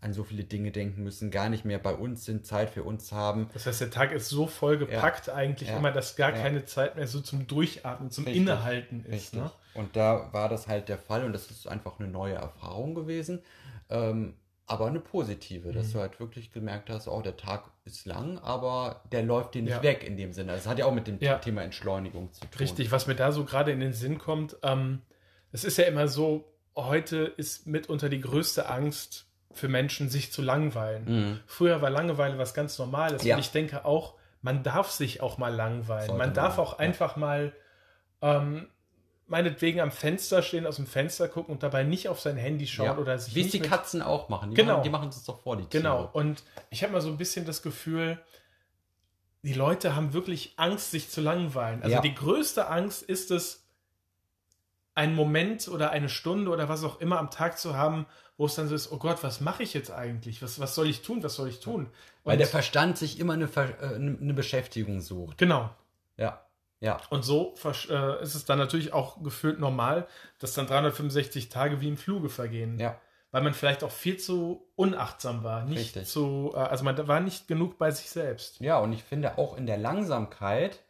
[0.00, 3.12] an so viele Dinge denken müssen, gar nicht mehr bei uns sind, Zeit für uns
[3.12, 3.48] haben.
[3.54, 5.78] Das heißt, der Tag ist so voll gepackt eigentlich Ja.
[5.78, 6.42] immer, dass gar Ja.
[6.42, 8.42] keine Zeit mehr so zum Durchatmen, zum Richtig.
[8.42, 9.34] Innehalten ist.
[9.34, 9.50] Ne?
[9.74, 13.42] Und da war das halt der Fall und das ist einfach eine neue Erfahrung gewesen.
[13.90, 14.34] Ähm,
[14.68, 15.92] aber eine positive, dass Mhm.
[15.92, 19.70] du halt wirklich gemerkt hast, oh, der Tag ist lang, aber der läuft dir nicht
[19.76, 19.82] Ja.
[19.82, 20.52] weg in dem Sinne.
[20.52, 21.38] Das hat ja auch mit dem Ja.
[21.38, 22.50] Thema Entschleunigung zu tun.
[22.58, 25.02] Richtig, was mir da so gerade in den Sinn kommt, ähm,
[25.52, 29.25] es ist ja immer so, heute ist mitunter die größte Angst
[29.56, 31.04] für Menschen, sich zu langweilen.
[31.04, 31.40] Mhm.
[31.46, 33.36] Früher war Langeweile was ganz Normales Ja.
[33.36, 36.06] und ich denke auch, man darf sich auch mal langweilen.
[36.06, 36.78] Sollte man darf auch ja.
[36.80, 37.52] einfach mal
[38.22, 38.68] ähm,
[39.26, 42.86] meinetwegen am Fenster stehen, aus dem Fenster gucken und dabei nicht auf sein Handy schauen
[42.86, 42.98] Ja.
[42.98, 44.50] oder sich Wie es die Katzen auch machen.
[44.50, 44.74] Die Genau.
[44.74, 45.82] machen, die machen es doch vor, die Tiere.
[45.82, 46.08] Genau.
[46.12, 48.18] Und ich habe mal so ein bisschen das Gefühl,
[49.42, 51.82] die Leute haben wirklich Angst, sich zu langweilen.
[51.82, 52.00] Also Ja.
[52.00, 53.64] die größte Angst ist es,
[54.94, 58.06] einen Moment oder eine Stunde oder was auch immer am Tag zu haben,
[58.38, 60.42] wo es dann so ist, oh Gott, was mache ich jetzt eigentlich?
[60.42, 61.22] Was, was soll ich tun?
[61.22, 61.88] Was soll ich tun?
[62.24, 65.38] Weil Und- der Verstand sich immer eine, Ver äh, eine Beschäftigung sucht.
[65.38, 65.70] genau.
[66.16, 66.42] Ja.
[66.80, 67.00] Ja.
[67.08, 70.06] Und so äh, ist es dann natürlich auch gefühlt normal,
[70.38, 72.78] dass dann 365 Tage wie im Fluge vergehen.
[72.78, 73.00] Ja.
[73.32, 75.64] Weil man vielleicht auch viel zu unachtsam war.
[75.64, 76.06] Nicht Richtig.
[76.06, 78.60] zu, äh, also man war nicht genug bei sich selbst.
[78.60, 80.80] Ja, und ich finde auch in der Langsamkeit,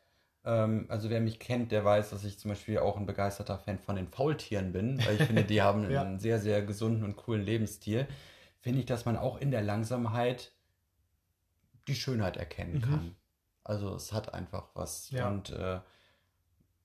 [0.46, 3.96] also wer mich kennt, der weiß, dass ich zum Beispiel auch ein begeisterter Fan von
[3.96, 6.02] den Faultieren bin, weil ich finde, die haben Ja.
[6.02, 8.06] einen sehr, sehr gesunden und coolen Lebensstil.
[8.60, 10.52] Finde ich, dass man auch in der Langsamkeit
[11.88, 12.80] die Schönheit erkennen Mhm.
[12.82, 13.16] kann.
[13.64, 15.10] Also es hat einfach was.
[15.10, 15.28] Ja.
[15.28, 15.80] Und äh,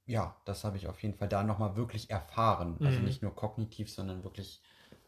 [0.06, 2.78] ja, das habe ich auf jeden Fall da nochmal wirklich erfahren.
[2.84, 3.06] Also Mhm.
[3.06, 4.62] nicht nur kognitiv, sondern wirklich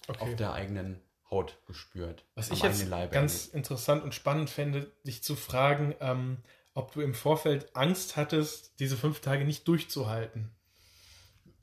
[0.08, 0.20] Okay.
[0.22, 2.26] auf der eigenen Haut gespürt.
[2.36, 3.56] Was ich jetzt ganz erlebt.
[3.56, 6.38] interessant und spannend fände, dich zu fragen, ähm,
[6.74, 10.50] ob du im Vorfeld Angst hattest, diese fünf Tage nicht durchzuhalten.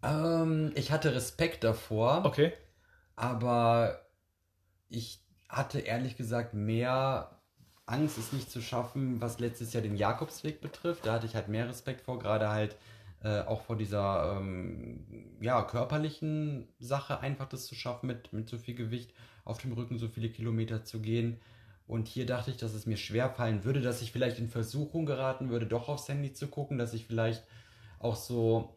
[0.03, 2.25] Ähm, ich hatte Respekt davor.
[2.25, 2.53] Okay.
[3.17, 4.01] Aber
[4.89, 7.41] ich hatte ehrlich gesagt mehr
[7.87, 11.07] Angst, es nicht zu schaffen, was letztes Jahr den Jakobsweg betrifft.
[11.07, 12.77] Da hatte ich halt mehr Respekt vor, gerade halt
[13.23, 18.59] äh, auch vor dieser ähm, ja, körperlichen Sache, einfach das zu schaffen, mit, mit so
[18.59, 19.13] viel Gewicht
[19.45, 21.41] auf dem Rücken so viele Kilometer zu gehen.
[21.91, 25.07] Und hier dachte ich, dass es mir schwer fallen würde, dass ich vielleicht in Versuchung
[25.07, 27.43] geraten würde, doch aufs Handy zu gucken, dass ich vielleicht
[27.99, 28.77] auch so,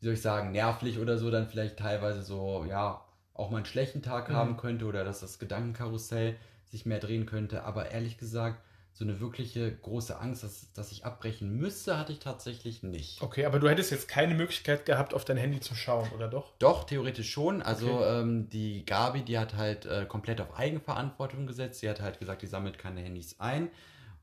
[0.00, 3.66] wie soll ich sagen, nervlich oder so dann vielleicht teilweise so, ja, auch mal einen
[3.66, 4.34] schlechten Tag Mhm.
[4.34, 6.36] haben könnte oder dass das Gedankenkarussell
[6.70, 7.64] sich mehr drehen könnte.
[7.64, 8.62] Aber ehrlich gesagt,
[8.94, 13.22] so eine wirkliche große Angst, dass, dass ich abbrechen müsste, hatte ich tatsächlich nicht.
[13.22, 16.52] Okay, aber du hättest jetzt keine Möglichkeit gehabt, auf dein Handy zu schauen, oder doch?
[16.58, 17.62] Doch, theoretisch schon.
[17.62, 18.20] Also Okay.
[18.20, 21.80] ähm, die Gabi, die hat halt äh, komplett auf Eigenverantwortung gesetzt.
[21.80, 23.70] Sie hat halt gesagt, die sammelt keine Handys ein.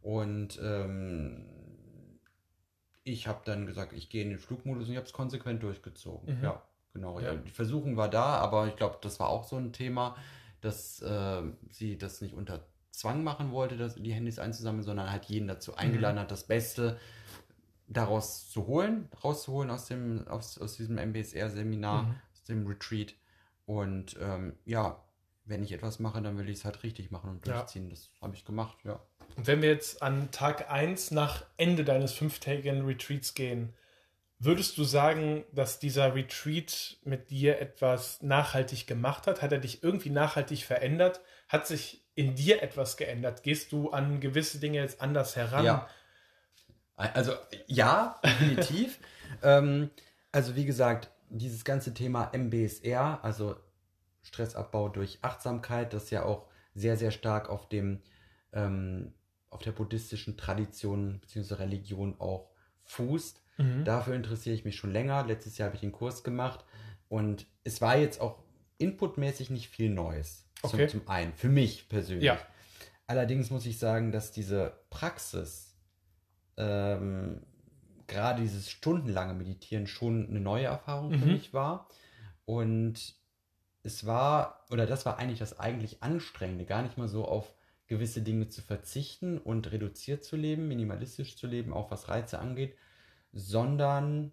[0.02, 1.46] Und ähm,
[3.04, 6.38] ich habe dann gesagt, ich gehe in den Flugmodus und ich habe es konsequent durchgezogen.
[6.38, 6.44] Mhm.
[6.44, 6.62] Ja,
[6.94, 7.20] genau.
[7.20, 7.34] Ja.
[7.34, 7.40] Ja.
[7.40, 10.16] Die Versuchung war da, aber ich glaube, das war auch so ein Thema,
[10.62, 12.62] dass äh, sie das nicht unter
[13.00, 17.00] Zwang machen wollte, dass, die Handys einzusammeln, sondern halt jeden dazu eingeladen hat, das Beste
[17.88, 22.16] daraus zu holen, rauszuholen aus dem, aus, aus diesem MBSR-Seminar, Mhm.
[22.34, 23.16] aus dem Retreat.
[23.66, 25.02] Und ähm, ja,
[25.46, 27.54] wenn ich etwas mache, dann will ich es halt richtig machen und Ja.
[27.60, 27.90] durchziehen.
[27.90, 29.00] Das habe ich gemacht, ja.
[29.38, 33.74] Und wenn wir jetzt an Tag 1 nach Ende deines fünftägigen Retreats gehen,
[34.40, 39.42] würdest du sagen, dass dieser Retreat mit dir etwas nachhaltig gemacht hat?
[39.42, 41.22] Hat er dich irgendwie nachhaltig verändert?
[41.48, 43.44] Hat sich in dir etwas geändert?
[43.44, 45.64] Gehst du an gewisse Dinge jetzt anders heran?
[45.64, 45.90] Ja.
[46.98, 47.32] Also
[47.68, 49.00] ja, definitiv.
[49.42, 49.90] ähm,
[50.34, 53.56] also wie gesagt, dieses ganze Thema MBSR, also
[54.22, 58.02] Stressabbau durch Achtsamkeit, das ja auch sehr, sehr stark auf dem
[58.52, 59.14] ähm,
[59.50, 61.54] auf der buddhistischen Tradition bzw.
[61.54, 62.52] Religion auch
[62.84, 63.42] fußt.
[63.60, 63.86] Mhm.
[63.86, 65.26] Dafür interessiere ich mich schon länger.
[65.26, 66.66] Letztes Jahr habe ich den Kurs gemacht
[67.08, 68.44] und es war jetzt auch
[68.78, 70.49] inputmäßig nicht viel Neues.
[70.62, 70.88] Okay.
[70.88, 72.26] Zum, zum einen, für mich persönlich.
[72.26, 72.40] Ja.
[73.08, 75.76] Allerdings muss ich sagen, dass diese Praxis
[76.58, 77.42] ähm,
[78.08, 81.32] gerade dieses stundenlange Meditieren schon eine neue Erfahrung für Mhm.
[81.32, 81.88] mich war.
[82.46, 83.16] Und
[83.84, 87.54] es war, oder das war eigentlich das eigentlich Anstrengende, gar nicht mal so auf
[87.88, 92.76] gewisse Dinge zu verzichten und reduziert zu leben, minimalistisch zu leben, auch was Reize angeht,
[93.32, 94.32] sondern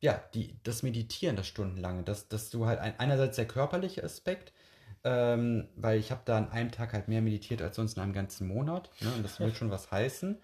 [0.00, 4.52] ja, die, das Meditieren, das Stundenlange, dass, dass du halt ein, einerseits der körperliche Aspekt,
[5.08, 8.12] ähm, weil ich habe da an einem Tag halt mehr meditiert als sonst in einem
[8.12, 8.90] ganzen Monat.
[9.00, 9.08] Ne?
[9.16, 10.36] Und das will schon was heißen.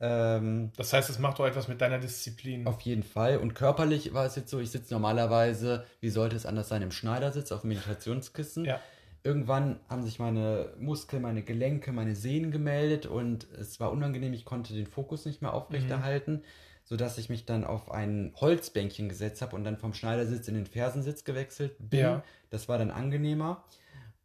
[0.00, 2.66] Ähm, Das heißt, es macht doch etwas mit deiner Disziplin.
[2.66, 3.36] auf jeden Fall.
[3.36, 6.90] Und körperlich war es jetzt so, ich sitze normalerweise, wie sollte es anders sein, im
[6.92, 8.64] Schneidersitz auf dem Meditationskissen.
[8.64, 8.80] Ja.
[9.22, 14.44] Irgendwann haben sich meine Muskeln, meine Gelenke, meine Sehnen gemeldet und es war unangenehm, ich
[14.46, 16.42] konnte den Fokus nicht mehr aufrechterhalten,
[16.84, 20.66] sodass ich mich dann auf ein Holzbänkchen gesetzt habe und dann vom Schneidersitz in den
[20.66, 22.00] Fersensitz gewechselt bin.
[22.00, 22.22] Ja.
[22.50, 23.64] Das war dann angenehmer.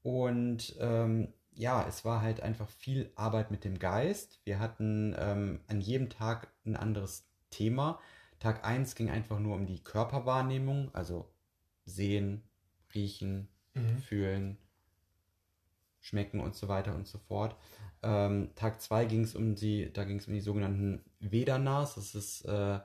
[0.04, 4.40] Und ähm, ja, es war halt einfach viel Arbeit mit dem Geist.
[4.46, 8.00] Wir hatten ähm, an jedem Tag ein anderes Thema.
[8.40, 11.30] Tag 1 ging einfach nur um die Körperwahrnehmung, also
[11.86, 12.44] sehen,
[12.94, 14.00] riechen, Mhm.
[14.00, 14.58] fühlen,
[16.02, 17.56] schmecken und so weiter und so fort.
[18.04, 21.96] Ähm, Tag 2 ging es um die, da ging es um die sogenannten Vedanas.
[21.96, 22.80] Das ist, äh,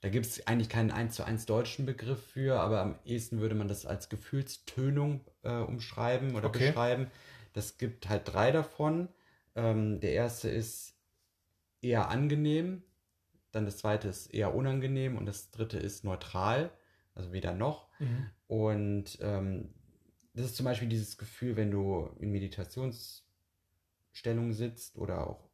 [0.00, 3.54] da gibt es eigentlich keinen 1 zu 1 deutschen Begriff für, aber am ehesten würde
[3.54, 6.68] man das als Gefühlstönung äh, umschreiben oder Okay.
[6.68, 7.10] beschreiben.
[7.52, 9.08] Das gibt halt drei davon.
[9.56, 10.94] Ähm, der erste ist
[11.80, 12.82] eher angenehm,
[13.52, 16.70] dann das zweite ist eher unangenehm und das dritte ist neutral,
[17.14, 17.88] also weder noch.
[17.98, 18.30] Mhm.
[18.46, 19.74] Und ähm,
[20.34, 23.24] das ist zum Beispiel dieses Gefühl, wenn du in Meditationsstellung
[24.52, 25.47] sitzt oder auch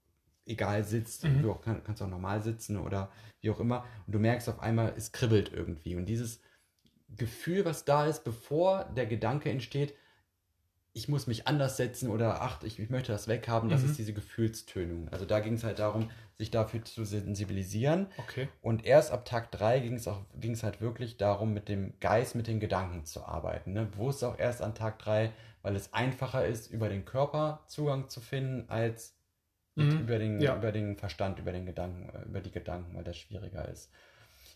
[0.46, 1.42] egal sitzt, Mhm.
[1.42, 4.60] du auch, kann, kannst auch normal sitzen oder wie auch immer, und du merkst auf
[4.60, 5.96] einmal, es kribbelt irgendwie.
[5.96, 6.40] Und dieses
[7.08, 9.94] Gefühl, was da ist, bevor der Gedanke entsteht,
[10.92, 13.90] ich muss mich anders setzen oder ach, ich, ich möchte das weghaben, das Mhm.
[13.90, 15.08] ist diese Gefühlstönung.
[15.08, 18.08] Also da ging es halt darum, sich dafür zu sensibilisieren.
[18.18, 18.48] Okay.
[18.60, 21.98] Und erst ab Tag 3 ging es auch ging es halt wirklich darum, mit dem
[22.00, 23.72] Geist, mit den Gedanken zu arbeiten.
[23.72, 23.86] Ne?
[23.86, 28.20] Bewusst auch erst an Tag 3, weil es einfacher ist, über den Körper Zugang zu
[28.20, 29.13] finden, als
[29.76, 30.00] Mhm.
[30.00, 30.56] über, den, Ja.
[30.56, 33.90] über den Verstand, über den Gedanken, äh, über die Gedanken, weil das schwieriger ist.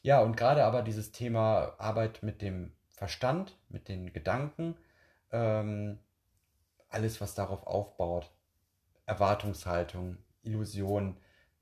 [0.03, 4.77] Ja, und gerade aber dieses Thema Arbeit mit dem Verstand, mit den Gedanken,
[5.33, 5.99] ähm,
[6.89, 8.31] alles, was darauf aufbaut,
[9.07, 11.17] Erwartungshaltung, Illusion,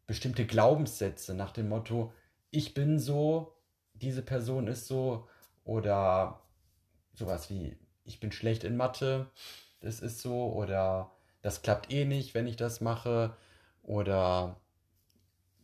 [0.07, 2.13] bestimmte Glaubenssätze nach dem Motto,
[2.51, 3.57] ich bin so,
[3.95, 5.29] diese Person ist so,
[5.65, 6.41] oder
[7.15, 9.31] sowas wie, ich bin schlecht in Mathe,
[9.81, 11.11] das ist so, oder
[11.43, 13.37] das klappt eh nicht, wenn ich das mache,
[13.87, 14.57] oder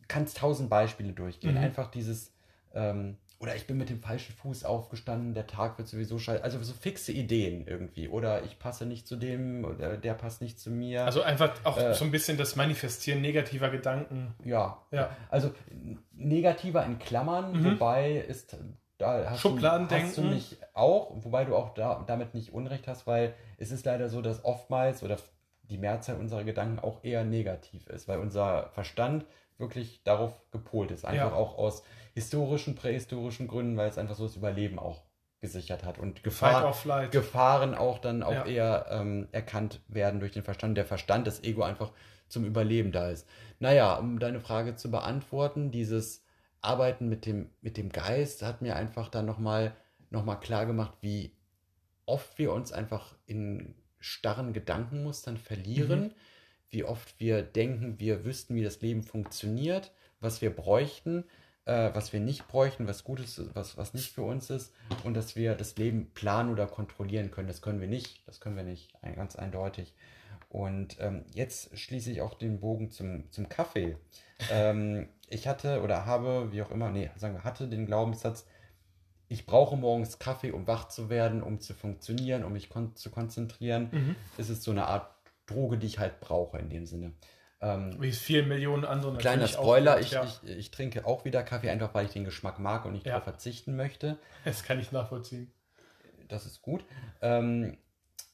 [0.07, 1.51] kannst tausend Beispiele durchgehen.
[1.55, 1.61] Mhm.
[1.61, 2.33] Einfach dieses,
[2.73, 6.43] ähm, oder ich bin mit dem falschen Fuß aufgestanden, der Tag wird sowieso scheiße.
[6.43, 8.07] Also so fixe Ideen irgendwie.
[8.07, 11.03] Oder ich passe nicht zu dem, oder der passt nicht zu mir.
[11.05, 11.93] Also einfach auch Äh.
[11.93, 14.33] so ein bisschen das Manifestieren negativer Gedanken.
[14.45, 14.81] ja.
[14.91, 15.09] Ja.
[15.29, 15.51] Also
[16.13, 17.65] negativer in Klammern, Mhm.
[17.73, 18.55] wobei ist
[18.99, 20.05] da hast Schubladendenken.
[20.15, 23.71] Du, hast du mich auch, wobei du auch da, damit nicht Unrecht hast, weil es
[23.71, 25.17] ist leider so, dass oftmals oder
[25.73, 29.25] die Mehrzahl unserer Gedanken auch eher negativ ist, weil unser Verstand
[29.57, 31.03] wirklich darauf gepolt ist.
[31.05, 31.35] Einfach Ja.
[31.35, 31.83] auch aus
[32.13, 35.03] historischen, prähistorischen Gründen, weil es einfach so das Überleben auch
[35.41, 36.61] gesichert hat und Gefahr.
[37.11, 38.45] Gefahren auch dann auch Ja.
[38.45, 40.77] eher ähm, erkannt werden durch den Verstand.
[40.77, 41.91] Der Verstand, das Ego einfach
[42.29, 43.27] zum Überleben da ist.
[43.59, 46.23] Naja, um deine Frage zu beantworten, dieses
[46.61, 49.75] Arbeiten mit dem, mit dem Geist hat mir einfach dann nochmal
[50.09, 51.35] noch mal klar gemacht, wie
[52.05, 56.11] oft wir uns einfach in starren Gedankenmustern verlieren, Mhm.
[56.69, 61.23] wie oft wir denken, wir wüssten, wie das Leben funktioniert, was wir bräuchten,
[61.65, 64.73] äh, was wir nicht bräuchten, was gut ist, was, was nicht für uns ist
[65.05, 67.47] und dass wir das Leben planen oder kontrollieren können.
[67.47, 69.93] Das können wir nicht, das können wir nicht, ganz eindeutig.
[70.49, 73.97] Und ähm, jetzt schließe ich auch den Bogen zum, zum Kaffee.
[74.51, 78.45] ähm, ich hatte oder habe, wie auch immer, nee, sagen wir, hatte den Glaubenssatz,
[79.27, 83.09] ich brauche morgens Kaffee, um wach zu werden, um zu funktionieren, um mich kon zu
[83.09, 83.89] konzentrieren.
[83.91, 84.15] Mhm.
[84.37, 85.09] Es ist so eine Art
[85.45, 87.13] Droge, die ich halt brauche in dem Sinne.
[87.61, 90.23] Ähm, Wie es vielen Millionen anderen kleiner Spoiler, ich, ja.
[90.23, 93.13] ich, ich trinke auch wieder Kaffee, einfach weil ich den Geschmack mag und nicht Ja.
[93.13, 94.17] darauf verzichten möchte.
[94.43, 95.51] Das kann ich nachvollziehen.
[96.27, 96.83] Das ist gut.
[97.21, 97.77] Ähm,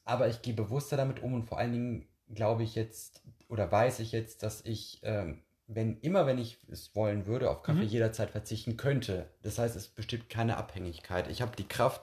[0.03, 3.99] aber ich gehe bewusster damit um und vor allen Dingen glaube ich jetzt oder weiß
[3.99, 7.89] ich jetzt, dass ich, ähm, wenn immer wenn ich es wollen würde, auf Kaffee Mhm.
[7.89, 9.29] jederzeit verzichten könnte.
[9.43, 11.27] Das heißt, es besteht keine Abhängigkeit.
[11.29, 12.01] Ich habe die Kraft,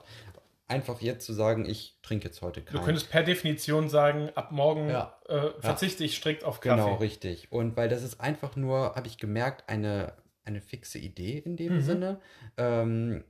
[0.69, 2.83] einfach jetzt zu sagen, ich trinke jetzt heute Du keinen.
[2.85, 5.17] könntest per Definition sagen, ab morgen Ja.
[5.27, 6.81] äh, verzichte ich strikt auf Kaffee.
[6.81, 7.51] Genau, richtig.
[7.51, 10.13] Und weil das ist einfach nur, habe ich gemerkt, eine,
[10.45, 11.81] eine fixe Idee in dem Mhm.
[11.81, 12.21] Sinne.
[12.57, 13.23] Ähm,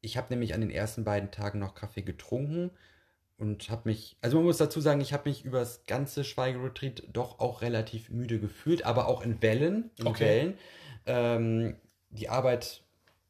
[0.00, 2.70] ich habe nämlich an den ersten beiden Tagen noch Kaffee getrunken
[3.38, 7.02] und habe mich, also man muss dazu sagen, ich habe mich über das ganze Schweigeretreat
[7.12, 10.24] doch auch relativ müde gefühlt, aber auch in Wellen, in Okay.
[10.24, 10.58] Wellen.
[11.06, 11.76] Ähm,
[12.10, 12.82] die Arbeit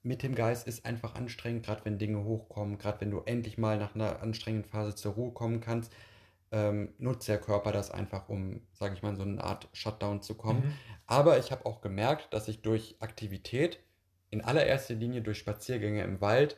[0.02, 3.76] mit dem Geist ist einfach anstrengend, gerade wenn Dinge hochkommen, gerade wenn du endlich mal
[3.76, 5.92] nach einer anstrengenden Phase zur Ruhe kommen kannst.
[6.52, 10.36] Ähm, nutzt der Körper das einfach, um, sage ich mal, so eine Art Shutdown zu
[10.36, 10.61] kommen.
[10.61, 10.72] Mhm.
[11.07, 13.80] Aber ich habe auch gemerkt, dass ich durch Aktivität,
[14.30, 16.57] in allererster Linie durch Spaziergänge im Wald,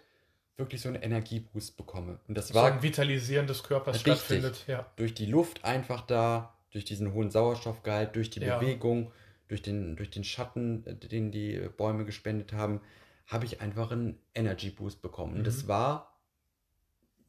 [0.59, 2.19] wirklich so einen Energieboost bekomme.
[2.29, 4.13] Und das So war ein Vitalisieren des Körpers Richtig.
[4.15, 4.65] stattfindet.
[4.67, 4.87] Ja.
[4.97, 8.59] durch die Luft einfach da, durch diesen hohen Sauerstoffgehalt, durch die Ja.
[8.59, 9.13] Bewegung,
[9.47, 12.81] durch den, durch den Schatten, äh, den die Bäume gespendet haben,
[13.27, 15.37] habe ich einfach einen Energy Boost bekommen.
[15.39, 15.69] Und das Mhm.
[15.69, 16.19] war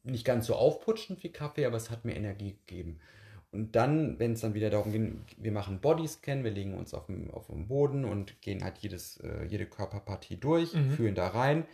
[0.02, 2.98] nicht ganz so aufputschend wie Kaffee, aber es hat mir Energie gegeben.
[3.52, 7.06] Und dann, wenn es dann wieder darum ging, wir machen Bodyscan, wir legen uns auf
[7.06, 10.90] dem, auf dem Boden und gehen halt jedes, äh, jede Körperpartie durch, Mhm.
[10.92, 11.66] fühlen da rein,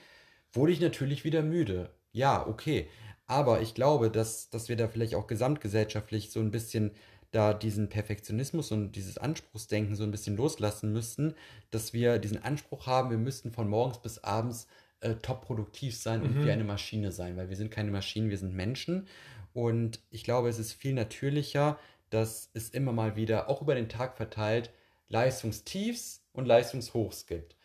[0.56, 1.90] wurde ich natürlich wieder müde.
[2.12, 2.88] Ja, okay.
[3.26, 6.92] Aber ich glaube, dass, dass wir da vielleicht auch gesamtgesellschaftlich so ein bisschen
[7.32, 11.34] da diesen Perfektionismus und dieses Anspruchsdenken so ein bisschen loslassen müssten,
[11.70, 14.68] dass wir diesen Anspruch haben, wir müssten von morgens bis abends
[15.00, 16.44] äh, top produktiv sein und Mhm.
[16.44, 19.06] wie eine Maschine sein, weil wir sind keine Maschinen, wir sind Menschen.
[19.52, 21.78] Und ich glaube, es ist viel natürlicher,
[22.10, 24.70] dass es immer mal wieder, auch über den Tag verteilt,
[25.08, 27.55] Leistungstiefs und Leistungshochs gibt.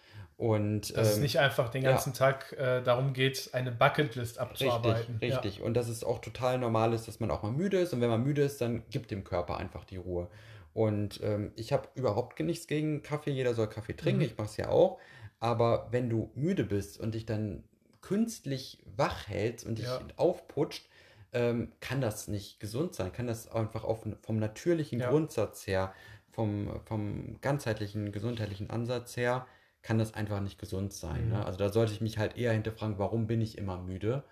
[0.42, 1.92] Und Dass es ähm, nicht einfach den ja.
[1.92, 5.20] ganzen Tag äh, darum geht, eine Bucketlist abzuarbeiten.
[5.22, 5.62] Richtig, richtig.
[5.62, 7.94] Und dass es auch total normal ist, dass man auch mal müde ist.
[7.94, 10.30] Und wenn man müde ist, dann gibt dem Körper einfach die Ruhe.
[10.74, 13.30] Und ähm, ich habe überhaupt nichts gegen Kaffee.
[13.30, 14.22] Jeder soll Kaffee trinken.
[14.22, 14.26] Mhm.
[14.26, 14.98] Ich mache es ja auch.
[15.40, 17.64] Aber wenn du müde bist und dich dann
[18.02, 20.02] künstlich wach hältst und dich Ja.
[20.16, 20.90] aufputscht,
[21.34, 23.12] ähm, kann das nicht gesund sein.
[23.12, 25.12] Kann das einfach auf, vom natürlichen Ja.
[25.12, 25.94] Grundsatz her,
[26.32, 29.46] vom, vom ganzheitlichen gesundheitlichen Ansatz her,
[29.82, 31.26] kann das einfach nicht gesund sein.
[31.26, 31.34] Mhm.
[31.34, 31.46] Ne?
[31.46, 34.24] Also da sollte ich mich halt eher hinterfragen, warum bin ich immer müde?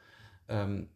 [0.47, 0.89] Ähm,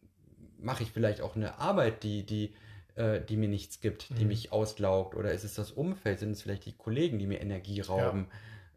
[0.58, 2.54] Mache ich vielleicht auch eine Arbeit, die, die,
[2.94, 4.28] äh, die mir nichts gibt, die Mhm.
[4.28, 5.14] mich auslaugt?
[5.14, 6.18] Oder ist es das Umfeld?
[6.20, 8.28] Sind es vielleicht die Kollegen, die mir Energie rauben?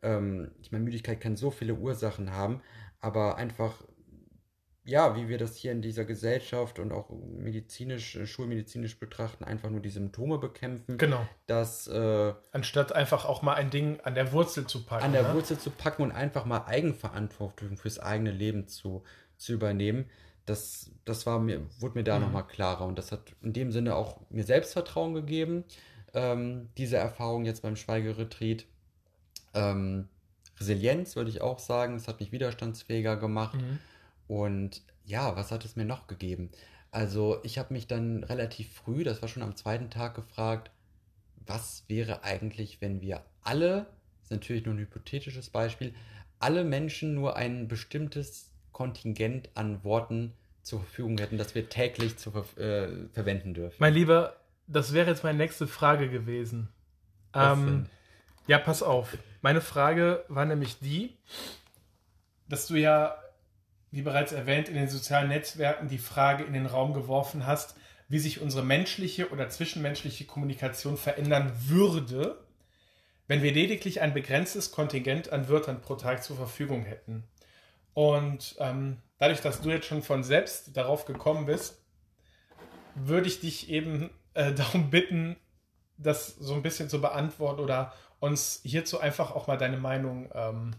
[0.02, 2.62] Ähm, ich meine, Müdigkeit kann so viele Ursachen haben,
[3.00, 3.84] aber einfach,
[4.88, 9.70] ja, wie wir das hier in dieser Gesellschaft und auch medizinisch, äh, schulmedizinisch betrachten, einfach
[9.70, 11.28] nur die Symptome bekämpfen, Genau.
[11.46, 15.04] das äh, Anstatt einfach auch mal ein Ding an der Wurzel zu packen.
[15.04, 15.34] an der ne?
[15.34, 19.04] Wurzel zu packen und einfach mal Eigenverantwortung fürs eigene Leben zu,
[19.38, 20.10] zu übernehmen,
[20.46, 22.26] das, das war mir, wurde mir da Mhm.
[22.26, 22.86] nochmal klarer.
[22.86, 25.66] Und das hat in dem Sinne auch mir Selbstvertrauen gegeben,
[26.14, 28.66] ähm, diese Erfahrung jetzt beim Schweigeretreat.
[29.54, 30.08] Ähm,
[30.60, 33.56] Resilienz würde ich auch sagen, es hat mich widerstandsfähiger gemacht.
[33.58, 33.80] Mhm.
[34.28, 36.50] Und ja, was hat es mir noch gegeben?
[36.92, 40.72] Also ich habe mich dann relativ früh, das war schon am zweiten Tag, gefragt,
[41.46, 43.88] was wäre eigentlich, wenn wir alle,
[44.20, 45.94] das ist natürlich nur ein hypothetisches Beispiel,
[46.40, 52.30] alle Menschen nur ein bestimmtes Kontingent an Worten zur Verfügung hätten, das wir täglich zu
[52.58, 53.78] äh, verwenden dürfen.
[53.80, 54.36] Mein Lieber,
[54.68, 56.68] das wäre jetzt meine nächste Frage gewesen.
[57.34, 57.88] Ähm,
[58.48, 59.18] ja, pass auf.
[59.42, 61.16] Meine Frage war nämlich die,
[62.50, 63.18] dass du ja,
[63.92, 67.76] wie bereits erwähnt, in den sozialen Netzwerken die Frage in den Raum geworfen hast,
[68.10, 72.44] wie sich unsere menschliche oder zwischenmenschliche Kommunikation verändern würde,
[73.28, 77.24] wenn wir lediglich ein begrenztes Kontingent an Wörtern pro Tag zur Verfügung hätten.
[77.94, 81.82] Und ähm, dadurch, dass du jetzt schon von selbst darauf gekommen bist,
[82.96, 85.36] würde ich dich eben äh, darum bitten,
[85.98, 90.76] das so ein bisschen zu beantworten oder uns hierzu einfach auch mal deine Meinung ähm,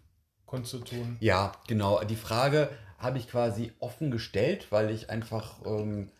[0.47, 1.17] kundzutun.
[1.21, 2.03] Ja, genau.
[2.05, 6.11] Die Frage habe ich quasi offen gestellt, weil ich einfach, ähm,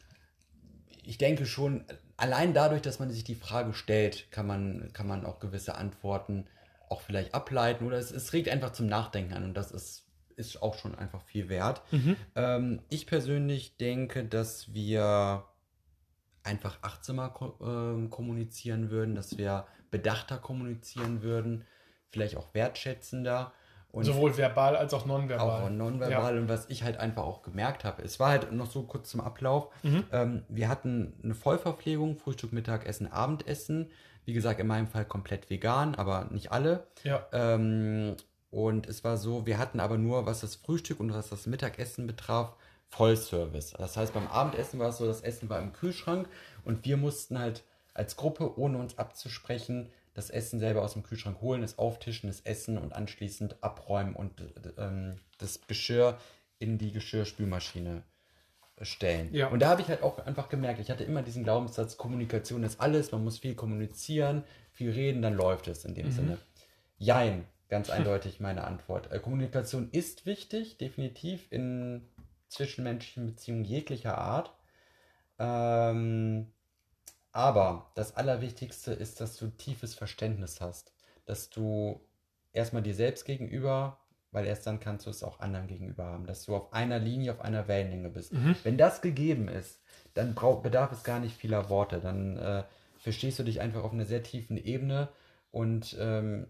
[1.03, 1.85] ich denke schon,
[2.17, 6.47] allein dadurch, dass man sich die Frage stellt, kann man, kann man auch gewisse Antworten
[6.89, 10.07] auch vielleicht ableiten oder es, es regt einfach zum Nachdenken an und das ist,
[10.37, 11.83] ist auch schon einfach viel wert.
[12.35, 15.45] Ähm, ich persönlich denke, dass wir
[16.45, 21.65] einfach achtsamer ko ähm, kommunizieren würden, dass wir bedachter kommunizieren würden,
[22.11, 23.53] vielleicht auch wertschätzender.
[23.91, 25.63] Und Sowohl verbal als auch nonverbal.
[25.63, 28.83] auch nonverbal und was ich halt einfach auch gemerkt habe, es war halt noch so
[28.83, 29.69] kurz zum Ablauf.
[29.83, 30.05] Mhm.
[30.13, 33.91] Ähm, wir hatten eine Vollverpflegung, Frühstück, Mittagessen, Abendessen.
[34.27, 36.87] Wie gesagt, in meinem Fall komplett vegan, aber nicht alle.
[37.03, 37.27] Ja.
[37.33, 38.17] Ähm,
[38.51, 42.07] und es war so, wir hatten aber nur, was das Frühstück und was das Mittagessen
[42.07, 42.55] betraf,
[42.91, 43.73] Vollservice.
[43.73, 46.29] Das heißt, beim Abendessen war es so, das Essen war im Kühlschrank
[46.65, 47.65] und wir mussten halt
[47.95, 52.41] als Gruppe, ohne uns abzusprechen, das Essen selber aus dem Kühlschrank holen, es auftischen, es
[52.41, 54.33] essen und anschließend abräumen und
[54.77, 56.19] ähm, das Geschirr
[56.59, 58.03] in die Geschirrspülmaschine
[58.83, 59.33] stellen.
[59.33, 59.47] Ja.
[59.47, 62.81] Und da habe ich halt auch einfach gemerkt, ich hatte immer diesen Glaubenssatz, Kommunikation ist
[62.81, 64.43] alles, man muss viel kommunizieren,
[64.73, 66.13] viel reden, dann läuft es in dem Mhm.
[66.13, 66.39] Sinne.
[66.99, 69.13] Jein, ganz eindeutig meine Antwort.
[69.13, 72.09] Äh, Kommunikation ist wichtig, definitiv in
[72.49, 74.53] zwischenmenschlichen Beziehungen jeglicher Art.
[75.39, 76.49] Ähm,
[77.33, 80.93] aber das Allerwichtigste ist, dass du tiefes Verständnis hast,
[81.27, 82.01] dass du
[82.53, 83.99] erstmal dir selbst gegenüber,
[84.31, 87.33] weil erst dann kannst du es auch anderen gegenüber haben, dass du auf einer Linie,
[87.33, 88.33] auf einer Wellenlänge bist.
[88.33, 88.57] Mhm.
[88.63, 89.81] Wenn das gegeben ist,
[90.15, 92.01] dann brauch, bedarf es gar nicht vieler Worte.
[92.01, 92.65] Dann äh,
[92.99, 95.09] verstehst du dich einfach auf einer sehr tiefen Ebene
[95.51, 96.49] und ähm,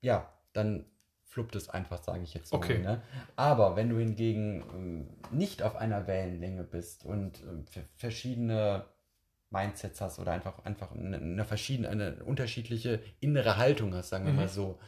[0.00, 0.86] ja, dann
[1.22, 2.58] fluppt es einfach, sage ich jetzt mal.
[2.58, 2.78] Okay.
[2.78, 3.02] Ne?
[3.36, 7.38] Aber wenn du hingegen ähm, nicht auf einer Wellenlänge bist und
[7.70, 8.84] ver- verschiedene
[9.54, 14.32] Mindsets hast oder einfach, einfach eine, eine verschiedene, eine unterschiedliche innere Haltung hast, sagen wir
[14.32, 14.38] Mhm.
[14.38, 14.78] mal so,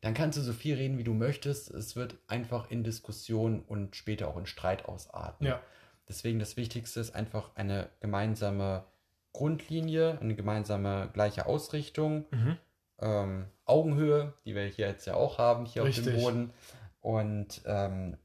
[0.00, 1.70] dann kannst du so viel reden, wie du möchtest.
[1.70, 5.46] Es wird einfach in Diskussion und später auch in Streit ausarten.
[5.46, 5.60] Ja.
[6.08, 8.84] Deswegen das Wichtigste ist einfach eine gemeinsame
[9.32, 12.56] Grundlinie, eine gemeinsame gleiche Ausrichtung, Mhm.
[13.00, 16.04] ähm, Augenhöhe, die wir hier jetzt ja auch haben, hier auf Richtig.
[16.04, 16.52] dem Boden.
[17.00, 18.16] Und ähm,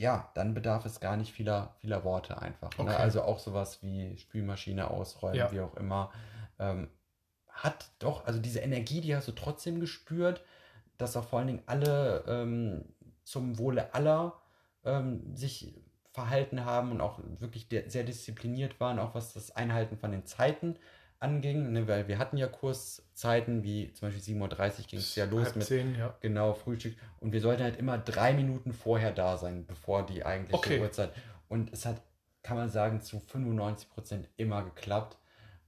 [0.00, 2.70] ja, dann bedarf es gar nicht vieler, vieler Worte einfach.
[2.78, 2.84] Ne?
[2.84, 2.94] Okay.
[2.94, 5.52] Also auch sowas wie Spülmaschine ausräumen, Ja.
[5.52, 6.10] wie auch immer.
[6.58, 6.88] Ähm,
[7.48, 10.42] hat doch, also diese Energie, die hast du trotzdem gespürt,
[10.98, 12.84] dass auch vor allen Dingen alle ähm,
[13.24, 14.40] zum Wohle aller
[14.84, 15.74] ähm, sich
[16.12, 20.76] verhalten haben und auch wirklich sehr diszipliniert waren, auch was das Einhalten von den Zeiten
[21.20, 24.40] anging, ne, weil wir hatten ja Kurszeiten, wie zum Beispiel 7.30
[24.80, 26.16] Uhr ging es ja los mit zehn, ja.
[26.20, 30.56] genau Frühstück und wir sollten halt immer drei Minuten vorher da sein, bevor die eigentliche
[30.56, 30.80] Okay.
[30.80, 31.12] Uhrzeit
[31.48, 32.02] und es hat,
[32.42, 35.18] kann man sagen, zu 95 Prozent immer geklappt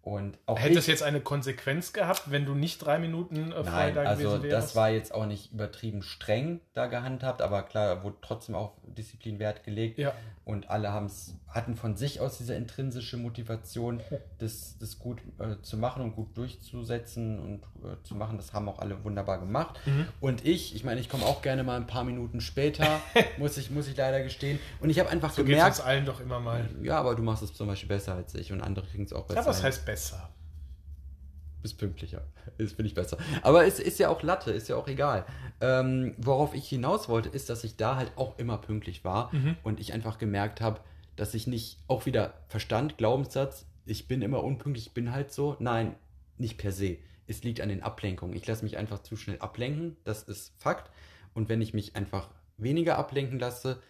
[0.02, 3.86] und auch Hätte es jetzt eine Konsequenz gehabt, wenn du nicht drei Minuten äh, frei
[3.86, 4.68] Nein, da also gewesen wärst?
[4.68, 9.38] das war jetzt auch nicht übertrieben streng da gehandhabt, aber klar, wurde trotzdem auch Disziplin
[9.38, 10.12] Wert gelegt Ja,
[10.44, 14.00] und alle haben's, hatten von sich aus diese intrinsische Motivation,
[14.38, 18.38] das, das gut äh, zu machen und gut durchzusetzen und äh, zu machen.
[18.38, 19.78] Das haben auch alle wunderbar gemacht.
[19.86, 20.08] Mhm.
[20.20, 23.00] Und ich, ich meine, ich komme auch gerne mal ein paar Minuten später,
[23.38, 24.58] muss ich, muss ich leider gestehen.
[24.80, 26.68] Und ich habe einfach so gemerkt, uns allen doch immer mal.
[26.82, 29.26] ja, aber du machst es zum Beispiel besser als ich und andere kriegen es auch
[29.26, 29.42] besser.
[29.42, 29.91] Ja, was heißt besser?
[31.62, 32.22] Bist pünktlicher.
[32.58, 33.18] Das finde ich besser.
[33.42, 35.24] Aber es ist ja auch Latte, ist ja auch egal.
[35.60, 39.56] Ähm, worauf ich hinaus wollte, ist, dass ich da halt auch immer pünktlich war Mhm.
[39.62, 40.80] und ich einfach gemerkt habe,
[41.14, 45.56] dass ich nicht auch wieder Verstand, Glaubenssatz, ich bin immer unpünktlich, ich bin halt so.
[45.60, 45.94] Nein,
[46.36, 46.98] nicht per se.
[47.28, 48.34] Es liegt an den Ablenkungen.
[48.36, 50.90] Ich lasse mich einfach zu schnell ablenken, das ist Fakt.
[51.34, 53.80] Und wenn ich mich einfach weniger ablenken lasse,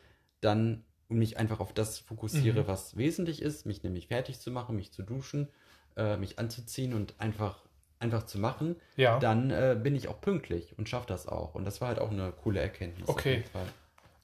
[0.41, 2.67] dann und mich einfach auf das fokussiere, Mhm.
[2.67, 5.49] was wesentlich ist, mich nämlich fertig zu machen, mich zu duschen,
[5.97, 7.61] äh, mich anzuziehen und einfach,
[7.99, 9.19] einfach zu machen, Ja.
[9.19, 11.55] dann äh, bin ich auch pünktlich und schaffe das auch.
[11.55, 13.09] Und das war halt auch eine coole Erkenntnis.
[13.09, 13.37] auf Okay.
[13.37, 13.67] jeden Fall.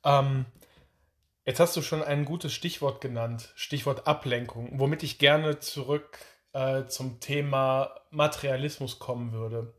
[0.05, 0.45] Ähm,
[1.45, 6.19] jetzt hast du schon ein gutes Stichwort genannt, Stichwort Ablenkung, womit ich gerne zurück
[6.53, 9.75] äh, zum Thema Materialismus kommen würde.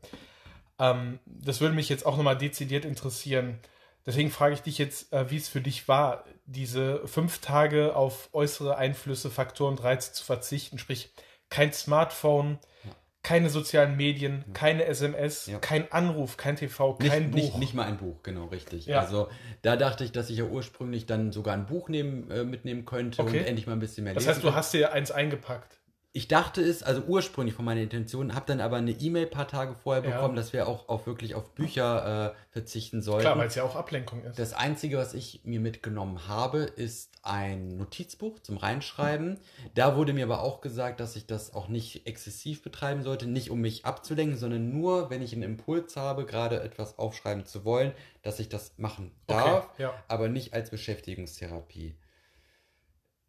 [0.78, 3.58] Ähm, das würde mich jetzt auch nochmal dezidiert interessieren.
[4.06, 8.30] Deswegen frage ich dich jetzt, äh, wie es für dich war, diese fünf Tage auf
[8.32, 11.12] äußere Einflüsse, Faktoren und Reize zu verzichten, sprich
[11.50, 12.90] kein Smartphone, Ja.
[13.22, 14.52] keine sozialen Medien, Ja.
[14.54, 15.58] keine SMS, Ja.
[15.58, 17.58] kein Anruf, kein TV, Nicht, kein nicht, Buch.
[17.58, 18.94] nicht mal ein Buch, genau, richtig.
[18.96, 19.28] Also
[19.62, 23.20] da dachte ich, dass ich ja ursprünglich dann sogar ein Buch nehmen, äh, mitnehmen könnte
[23.22, 23.40] Okay.
[23.40, 25.76] und endlich mal ein bisschen mehr das lesen heißt, du hast dir eins eingepackt.
[26.12, 29.46] Ich dachte es, also ursprünglich von meiner Intention, habe dann aber eine E-Mail ein paar
[29.46, 33.20] Tage vorher bekommen, dass wir auch, auch wirklich auf Bücher äh, verzichten sollten.
[33.26, 34.36] Klar, weil es ja auch Ablenkung ist.
[34.36, 39.38] Das Einzige, was ich mir mitgenommen habe, ist ein Notizbuch zum Reinschreiben.
[39.74, 43.50] Da wurde mir aber auch gesagt, dass ich das auch nicht exzessiv betreiben sollte, nicht
[43.50, 47.92] um mich abzulenken, sondern nur, wenn ich einen Impuls habe, gerade etwas aufschreiben zu wollen,
[48.22, 50.04] dass ich das machen darf, okay, ja.
[50.08, 51.96] aber nicht als Beschäftigungstherapie.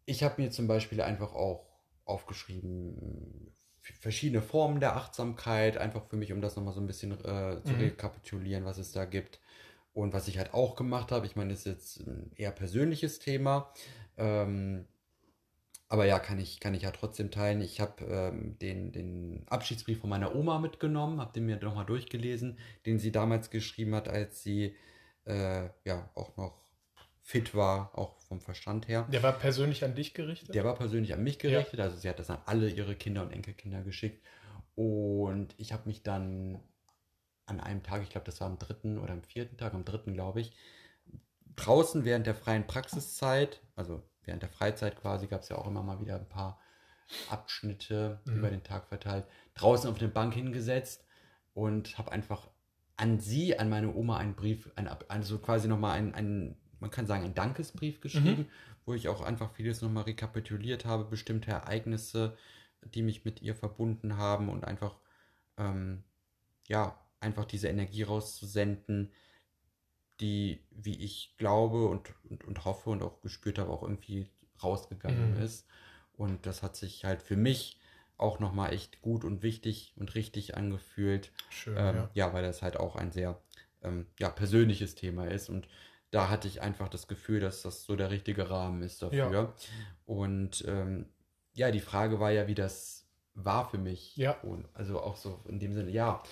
[0.06, 1.66] Ich habe mir zum Beispiel einfach auch
[2.04, 7.62] aufgeschrieben, verschiedene Formen der Achtsamkeit, einfach für mich, um das nochmal so ein bisschen äh,
[7.64, 7.80] zu Mhm.
[7.80, 9.40] rekapitulieren, was es da gibt.
[9.92, 13.18] Und was ich halt auch gemacht habe, ich meine, das ist jetzt ein eher persönliches
[13.18, 13.72] Thema,
[14.16, 14.86] ähm,
[15.88, 17.60] aber ja, kann ich, kann ich ja trotzdem teilen.
[17.60, 22.58] Ich habe ähm, den, den Abschiedsbrief von meiner Oma mitgenommen, habe den mir nochmal durchgelesen,
[22.86, 24.74] den sie damals geschrieben hat, als sie
[25.26, 26.62] äh, ja auch noch
[27.20, 29.06] fit war, auch vom Verstand her.
[29.12, 30.54] Der war persönlich an dich gerichtet?
[30.54, 33.30] Der war persönlich an mich gerichtet, also sie hat das an alle ihre Kinder und
[33.30, 34.24] Enkelkinder geschickt.
[34.74, 36.58] Und ich habe mich dann
[37.46, 40.14] an einem Tag, ich glaube, das war am dritten oder am vierten Tag, am dritten,
[40.14, 40.52] glaube ich,
[41.56, 45.82] draußen während der freien Praxiszeit, also während der Freizeit quasi, gab es ja auch immer
[45.82, 46.60] mal wieder ein paar
[47.28, 48.36] Abschnitte Mhm.
[48.36, 51.04] über den Tag verteilt, draußen auf eine Bank hingesetzt
[51.52, 52.48] und habe einfach
[52.96, 57.06] an sie, an meine Oma einen Brief, ein, also quasi nochmal einen, einen, man kann
[57.06, 58.48] sagen, einen Dankesbrief geschrieben,
[58.86, 62.36] wo ich auch einfach vieles nochmal rekapituliert habe, bestimmte Ereignisse,
[62.82, 64.96] die mich mit ihr verbunden haben und einfach,
[65.56, 66.04] ähm,
[66.68, 69.12] ja, einfach diese Energie rauszusenden,
[70.20, 74.28] die, wie ich glaube und, und, und hoffe und auch gespürt habe, auch irgendwie
[74.62, 75.42] rausgegangen Mhm.
[75.42, 75.66] ist.
[76.12, 77.78] Und das hat sich halt für mich
[78.18, 81.32] auch nochmal echt gut und wichtig und richtig angefühlt.
[81.50, 82.10] Schön, Ähm, ja.
[82.14, 82.32] ja.
[82.32, 83.40] weil das halt auch ein sehr
[83.82, 85.48] ähm, ja, persönliches Thema ist.
[85.48, 85.66] Und
[86.12, 89.32] da hatte ich einfach das Gefühl, dass das so der richtige Rahmen ist dafür.
[89.32, 89.52] Ja.
[90.04, 91.06] Und ähm,
[91.54, 94.14] ja, die Frage war ja, wie das war für mich.
[94.16, 94.32] Ja.
[94.42, 96.22] Und also auch so in dem Sinne, ja.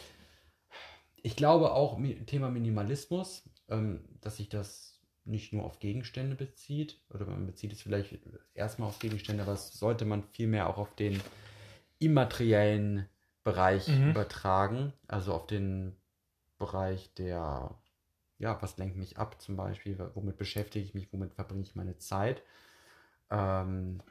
[1.23, 7.27] Ich glaube auch Thema Minimalismus, ähm, dass sich das nicht nur auf Gegenstände bezieht, oder
[7.27, 8.19] man bezieht es vielleicht
[8.55, 11.21] erstmal auf Gegenstände, aber es sollte man vielmehr auch auf den
[11.99, 13.09] immateriellen
[13.45, 14.11] Bereich Mhm.
[14.11, 15.97] übertragen, also auf den
[16.59, 17.79] Bereich der,
[18.39, 21.99] ja, was lenkt mich ab zum Beispiel, womit beschäftige ich mich, womit verbringe ich meine
[21.99, 22.43] Zeit.
[23.31, 24.03] Ähm,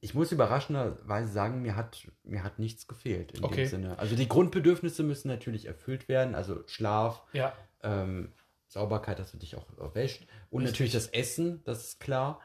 [0.00, 3.62] ich muss überraschenderweise sagen, mir hat, mir hat nichts gefehlt in Okay.
[3.62, 3.98] dem Sinne.
[3.98, 8.32] Also die Grundbedürfnisse müssen natürlich erfüllt werden, also Schlaf, Ja, ähm,
[8.68, 10.26] Sauberkeit, dass du dich auch wäscht.
[10.50, 10.72] Und Richtig.
[10.72, 12.40] natürlich das Essen, das ist klar.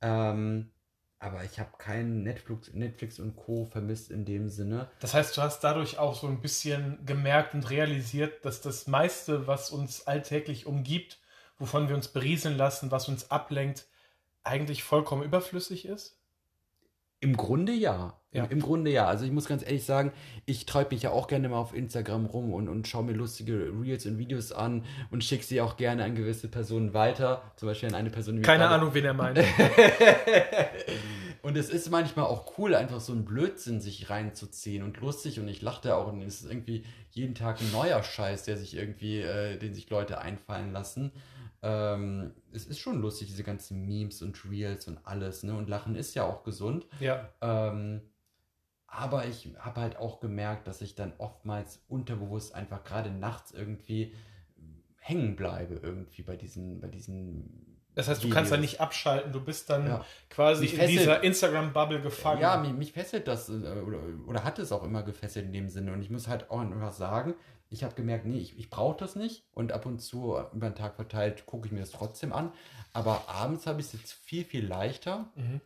[0.00, 0.72] Ähm,
[1.18, 3.66] aber ich habe keinen Netflix, Netflix und Co.
[3.66, 4.88] vermisst in dem Sinne.
[5.00, 9.46] das heißt, du hast dadurch auch so ein bisschen gemerkt und realisiert, dass das meiste,
[9.46, 11.20] was uns alltäglich umgibt,
[11.58, 13.86] wovon wir uns berieseln lassen, was uns ablenkt,
[14.44, 16.15] eigentlich vollkommen überflüssig ist?
[17.20, 18.14] Im Grunde ja.
[18.32, 18.44] Ja.
[18.44, 19.06] Im, Im Grunde ja.
[19.06, 20.12] Also ich muss ganz ehrlich sagen,
[20.44, 23.72] ich treibe mich ja auch gerne mal auf Instagram rum und, und schaue mir lustige
[23.80, 27.40] Reels und Videos an und schicke sie auch gerne an gewisse Personen weiter.
[27.56, 29.38] Zum Beispiel an eine Person, Keine gerade- Ahnung, wen er meint.
[31.42, 35.48] und es ist manchmal auch cool, einfach so einen Blödsinn sich reinzuziehen und lustig und
[35.48, 39.20] ich lachte auch und es ist irgendwie jeden Tag ein neuer Scheiß, der sich irgendwie,
[39.20, 41.12] äh, den sich Leute einfallen lassen.
[41.68, 45.54] Ähm, es ist schon lustig, diese ganzen Memes und Reels und alles, ne?
[45.54, 46.86] Und Lachen ist ja auch gesund.
[47.00, 48.02] Ja, Ähm,
[48.86, 54.14] aber ich habe halt auch gemerkt, dass ich dann oftmals unterbewusst einfach gerade nachts irgendwie
[54.98, 57.78] hängen bleibe irgendwie bei diesen, bei diesen.
[57.94, 58.72] das heißt, du kannst da Videos.
[58.72, 60.04] nicht abschalten, du bist dann Ja.
[60.30, 62.40] quasi Mich in fesselt- dieser Instagram-Bubble gefangen.
[62.40, 65.68] Ja, mich, mich fesselt das äh, oder, oder hat es auch immer gefesselt in dem
[65.68, 65.92] Sinne.
[65.92, 67.34] Und ich muss halt auch einfach sagen,
[67.68, 69.44] ich habe gemerkt, nee, ich, ich brauche das nicht.
[69.52, 72.52] Und ab und zu über den Tag verteilt gucke ich mir das trotzdem an.
[72.92, 75.60] Aber abends habe ich es jetzt viel, viel leichter, Mhm.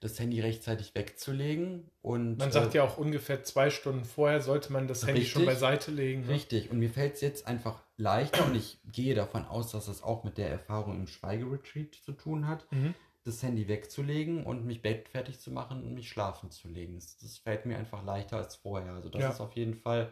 [0.00, 1.90] das Handy rechtzeitig wegzulegen.
[2.02, 5.42] Und, Man sagt äh, ja auch ungefähr zwei Stunden vorher sollte man das Handy schon
[5.42, 5.54] Richtig.
[5.60, 6.22] beiseite legen.
[6.26, 6.28] Ne?
[6.34, 10.02] Richtig, und mir fällt es jetzt einfach leichter und ich gehe davon aus, dass das
[10.02, 12.94] auch mit der Erfahrung im Schweigeretreat zu tun hat, Mhm.
[13.24, 16.96] das Handy wegzulegen und mich bettfertig zu machen und mich schlafen zu legen.
[16.96, 18.92] Das, das fällt mir einfach leichter als vorher.
[18.92, 19.30] Also das Ja.
[19.30, 20.10] ist auf jeden Fall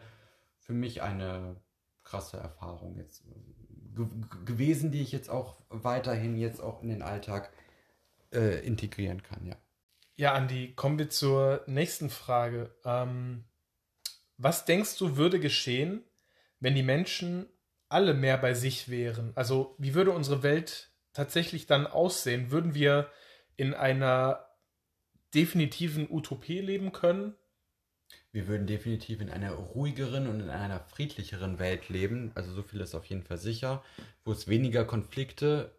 [0.63, 1.57] für mich eine
[2.03, 6.89] krasse Erfahrung jetzt äh, ge ge- gewesen, die ich jetzt auch weiterhin jetzt auch in
[6.89, 7.51] den Alltag
[8.33, 9.55] äh, integrieren kann, ja.
[10.15, 12.75] Ja, Andi, kommen wir zur nächsten Frage.
[12.85, 13.45] Ähm,
[14.37, 16.03] was denkst du, würde geschehen,
[16.59, 17.47] wenn die Menschen
[17.89, 19.31] alle mehr bei sich wären?
[19.35, 22.51] Also, wie würde unsere Welt tatsächlich dann aussehen?
[22.51, 23.09] Würden wir
[23.57, 24.47] in einer
[25.33, 27.35] definitiven Utopie leben können?
[28.33, 32.31] Wir würden definitiv in einer ruhigeren und in einer friedlicheren Welt leben.
[32.33, 33.83] Also so viel ist auf jeden Fall sicher,
[34.25, 35.71] wo es weniger Konflikte,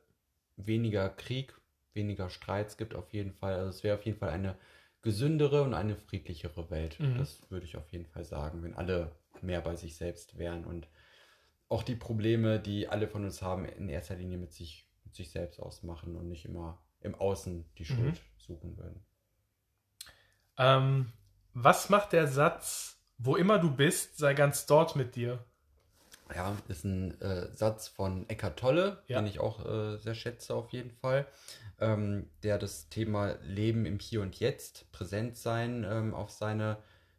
[0.57, 1.53] weniger Krieg,
[1.95, 3.55] weniger Streits gibt auf jeden Fall.
[3.55, 4.57] Also es wäre auf jeden Fall eine
[5.03, 7.01] gesündere und eine friedlichere Welt.
[7.01, 7.19] Mhm.
[7.19, 9.11] Das würde ich auf jeden Fall sagen, wenn alle
[9.43, 10.87] mehr bei sich selbst wären und
[11.69, 15.31] auch die Probleme, die alle von uns haben, in erster Linie mit sich, mit sich
[15.31, 17.87] selbst ausmachen und nicht immer im Außen die Mhm.
[17.97, 19.05] Schuld suchen würden.
[20.57, 21.13] Ähm,
[21.55, 25.45] was macht der Satz, wo immer du bist, sei ganz dort mit dir?
[26.35, 29.21] Ja, ist ein äh, Satz von Eckart Tolle, Ja.
[29.21, 31.27] den ich auch äh, sehr schätze auf jeden Fall,
[31.79, 36.79] ähm, der das Thema Leben im Hier und Jetzt, präsent sein ähm, auf seine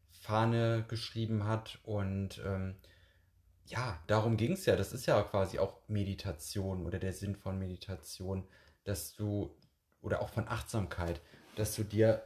[0.09, 1.79] Fahne geschrieben hat.
[1.83, 2.75] Und ähm,
[3.67, 4.75] ja, darum ging es ja.
[4.75, 8.47] Das ist ja quasi auch Meditation oder der Sinn von Meditation,
[8.83, 9.55] dass du,
[10.01, 11.21] oder auch von Achtsamkeit,
[11.55, 12.23] dass du dir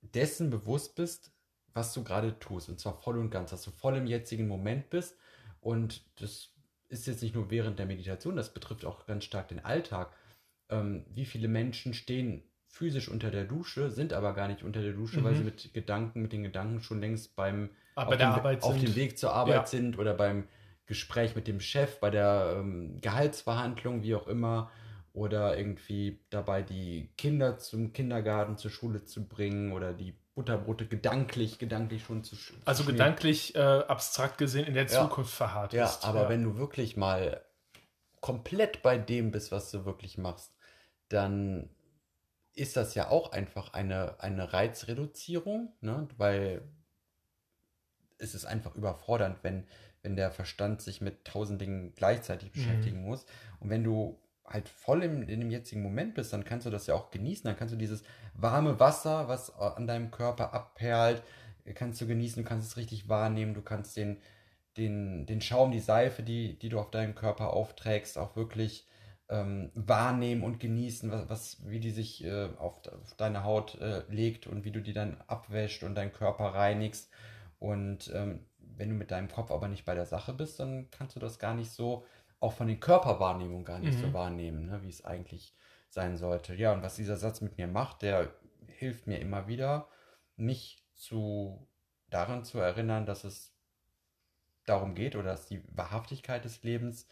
[0.00, 1.32] dessen bewusst bist,
[1.74, 2.68] was du gerade tust.
[2.68, 5.18] Und zwar voll und ganz, dass du voll im jetzigen Moment bist.
[5.60, 6.54] Und das
[6.88, 10.14] ist jetzt nicht nur während der Meditation, das betrifft auch ganz stark den Alltag.
[10.70, 14.92] Ähm, wie viele Menschen stehen physisch unter der Dusche, sind aber gar nicht unter der
[14.92, 15.36] Dusche, weil Mhm.
[15.36, 18.94] sie mit Gedanken, mit den Gedanken schon längst beim Ah, auf dem, Arbeit auf dem
[18.94, 19.68] Weg zur Arbeit Ja.
[19.68, 20.48] sind oder beim
[20.86, 24.70] Gespräch mit dem Chef, bei der ähm, Gehaltsverhandlung, wie auch immer,
[25.18, 31.58] oder irgendwie dabei die Kinder zum Kindergarten, zur Schule zu bringen oder die Butterbrote gedanklich,
[31.58, 35.02] gedanklich schon zu sch- Also zu gedanklich, äh, abstrakt gesehen, in der Ja.
[35.02, 36.04] Zukunft verharrt Ja, ist.
[36.04, 37.44] aber wenn du wirklich mal
[38.20, 40.52] komplett bei dem bist, was du wirklich machst,
[41.08, 41.70] dann
[42.54, 46.08] ist das ja auch einfach eine, eine Reizreduzierung, ne?
[46.16, 46.62] weil
[48.18, 49.66] es ist einfach überfordernd, wenn,
[50.02, 53.26] wenn der Verstand sich mit tausend Dingen gleichzeitig beschäftigen muss.
[53.60, 56.86] Und wenn du halt voll im, in dem jetzigen Moment bist, dann kannst du das
[56.86, 57.44] ja auch genießen.
[57.44, 58.02] Dann kannst du dieses
[58.34, 61.22] warme Wasser, was an deinem Körper abperlt,
[61.74, 64.18] kannst du genießen, du kannst es richtig wahrnehmen, du kannst den,
[64.76, 68.86] den, den Schaum, die Seife, die, die du auf deinen Körper aufträgst, auch wirklich
[69.28, 74.02] ähm, wahrnehmen und genießen, was, was, wie die sich äh, auf, auf, deine Haut äh,
[74.08, 77.10] legt und wie du die dann abwäscht und deinen Körper reinigst.
[77.58, 81.16] Und ähm, wenn du mit deinem Kopf aber nicht bei der Sache bist, dann kannst
[81.16, 82.06] du das gar nicht so,
[82.40, 84.02] auch von den Körperwahrnehmungen gar nicht mhm.
[84.02, 85.54] so wahrnehmen, ne, wie es eigentlich
[85.90, 86.54] sein sollte.
[86.54, 88.32] Ja, und was dieser Satz mit mir macht, der
[88.66, 89.88] hilft mir immer wieder,
[90.36, 91.66] mich zu
[92.10, 93.54] daran zu erinnern, dass es
[94.66, 97.08] darum geht oder dass die Wahrhaftigkeit des Lebens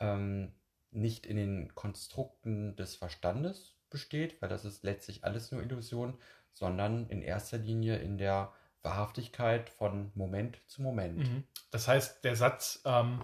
[0.00, 0.52] ähm,
[0.90, 6.18] nicht in den Konstrukten des Verstandes besteht, weil das ist letztlich alles nur Illusion,
[6.52, 8.52] sondern in erster Linie in der
[8.82, 11.18] Wahrhaftigkeit von Moment zu Moment.
[11.18, 11.44] Mhm.
[11.70, 13.20] Das heißt, der Satz ähm,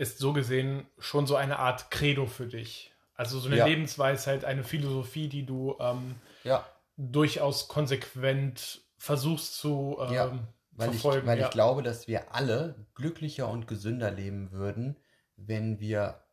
[0.00, 2.90] ist so gesehen schon so eine Art Credo für dich.
[3.14, 3.66] Also so eine ja.
[3.66, 6.66] Lebensweisheit, eine Philosophie, die du ähm, ja.
[6.96, 10.38] durchaus konsequent versuchst zu ähm, ja,
[10.72, 11.20] weil verfolgen.
[11.20, 14.96] Ich, weil ich glaube, dass wir alle glücklicher und gesünder leben würden,
[15.36, 16.24] wenn wir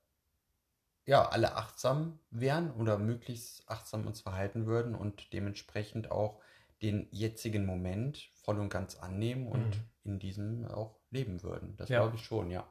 [1.06, 6.40] ja alle achtsam wären oder möglichst achtsam uns verhalten würden und dementsprechend auch
[6.82, 9.84] den jetzigen Moment voll und ganz annehmen und mhm.
[10.06, 11.76] in diesem auch leben würden.
[11.76, 12.66] Das glaube ich schon, ja.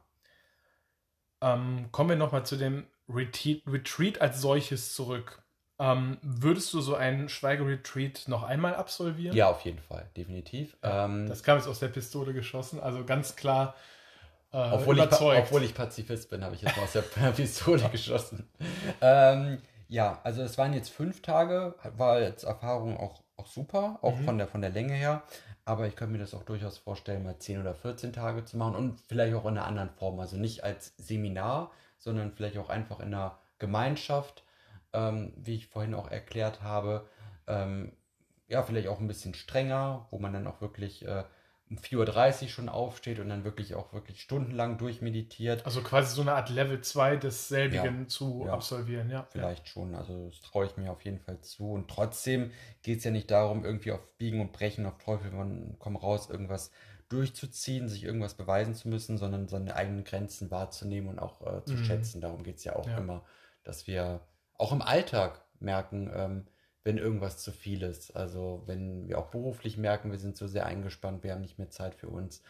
[1.55, 5.43] Ähm, kommen wir nochmal zu dem Retreat, Retreat als solches zurück.
[5.79, 9.37] Ähm, würdest du so einen Schweigeretreat noch einmal absolvieren?
[9.37, 10.77] Ja, auf jeden Fall, definitiv.
[10.83, 13.75] Ähm, das kam jetzt aus der Pistole geschossen, also ganz klar
[14.53, 17.03] äh, obwohl, ich, obwohl ich Pazifist bin, habe ich jetzt mal aus der
[17.37, 18.49] Pistole geschossen.
[19.01, 24.17] Ähm, ja, also es waren jetzt fünf Tage, war jetzt Erfahrung auch, auch super, auch
[24.17, 24.25] mhm.
[24.25, 25.23] von, der, von der Länge her.
[25.67, 28.77] Aber ich könnte mir das auch durchaus vorstellen, mal 10 oder 14 Tage zu machen
[28.77, 30.21] und vielleicht auch in einer anderen Form.
[30.21, 34.45] Also nicht als Seminar, sondern vielleicht auch einfach in einer Gemeinschaft,
[34.93, 37.09] ähm, wie ich vorhin auch erklärt habe.
[37.49, 37.93] Ähm,
[38.47, 41.25] ja, vielleicht auch ein bisschen strenger, wo man dann auch wirklich äh,
[41.69, 45.67] um 4.30 Uhr schon aufsteht und dann wirklich auch wirklich stundenlang durchmeditiert.
[45.67, 49.27] Also quasi so eine Art Level 2 desselbigen ja, zu ja, absolvieren, ja.
[49.31, 51.73] Vielleicht schon, also das traue ich mir auf jeden Fall zu.
[51.73, 52.53] Und trotzdem
[52.83, 55.33] geht es ja nicht darum, irgendwie auf Biegen und Brechen, auf Teufel
[55.79, 56.71] komm raus, irgendwas
[57.09, 61.75] durchzuziehen, sich irgendwas beweisen zu müssen, sondern seine eigenen Grenzen wahrzunehmen und auch äh, zu
[61.75, 61.85] mhm.
[61.85, 62.21] schätzen.
[62.21, 62.99] Darum geht es ja auch ja.
[62.99, 63.25] immer,
[63.65, 64.21] dass wir
[64.55, 66.47] auch im Alltag merken, ähm,
[66.87, 68.15] wenn irgendwas zu viel ist.
[68.15, 71.69] Also wenn wir auch beruflich merken, wir sind so sehr eingespannt, wir haben nicht mehr
[71.69, 72.45] Zeit für uns.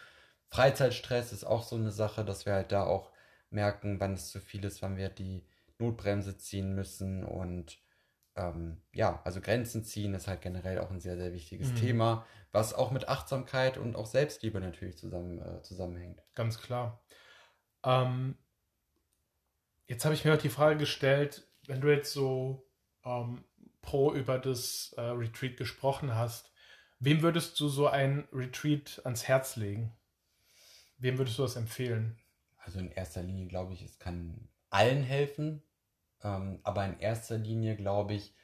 [0.48, 3.12] Freizeitstress ist auch so eine Sache, dass wir halt da auch
[3.48, 5.46] merken, wann es zu viel ist, wann wir die
[5.78, 7.78] Notbremse ziehen müssen und
[8.34, 11.76] ähm, ja, also Grenzen ziehen ist halt generell auch ein sehr, sehr wichtiges mhm.
[11.76, 16.22] Thema, was auch mit Achtsamkeit und auch Selbstliebe natürlich zusammen, äh, zusammenhängt.
[16.34, 17.02] Ganz klar.
[17.82, 18.36] Ähm,
[19.86, 22.68] jetzt habe ich mir auch die Frage gestellt, wenn du jetzt so
[23.02, 23.42] ähm,
[23.86, 26.52] Pro über das äh, Retreat gesprochen hast,
[26.98, 29.96] wem würdest du so ein Retreat ans Herz legen?
[30.98, 32.18] Wem würdest du das empfehlen?
[32.58, 35.62] Also in erster Linie glaube ich, es kann allen helfen,
[36.22, 38.34] ähm, aber in erster Linie glaube ich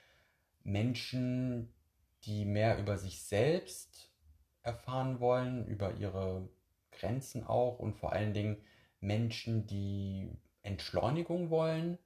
[0.62, 1.74] Menschen,
[2.22, 4.12] die mehr über sich selbst
[4.62, 6.48] erfahren wollen, über ihre
[6.92, 8.62] Grenzen auch und vor allen Dingen
[9.00, 10.30] Menschen, die
[10.62, 11.98] Entschleunigung wollen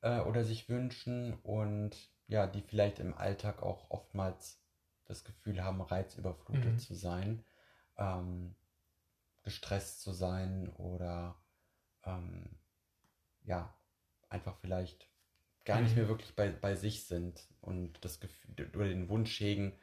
[0.00, 4.60] äh, oder sich wünschen und ja, die vielleicht im Alltag auch oftmals
[5.04, 6.78] das Gefühl haben, reizüberflutet mhm.
[6.78, 7.44] zu sein,
[7.98, 8.54] ähm,
[9.42, 11.36] gestresst zu sein oder
[12.04, 12.58] ähm,
[13.44, 13.74] ja,
[14.28, 15.08] einfach vielleicht
[15.64, 16.10] gar nicht mehr mhm.
[16.10, 19.78] wirklich bei, bei sich sind und das Gefühl oder den Wunsch hegen,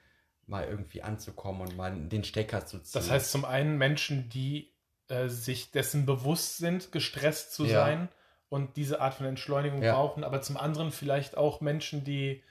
[0.46, 2.92] mal irgendwie anzukommen und mal den Stecker zu ziehen.
[2.94, 4.74] Das heißt zum einen Menschen, die
[5.08, 7.86] äh, sich dessen bewusst sind, gestresst zu ja.
[7.86, 8.10] sein
[8.50, 9.93] und diese Art von Entschleunigung ja.
[9.93, 12.43] brauchen, aber zum anderen vielleicht auch Menschen, die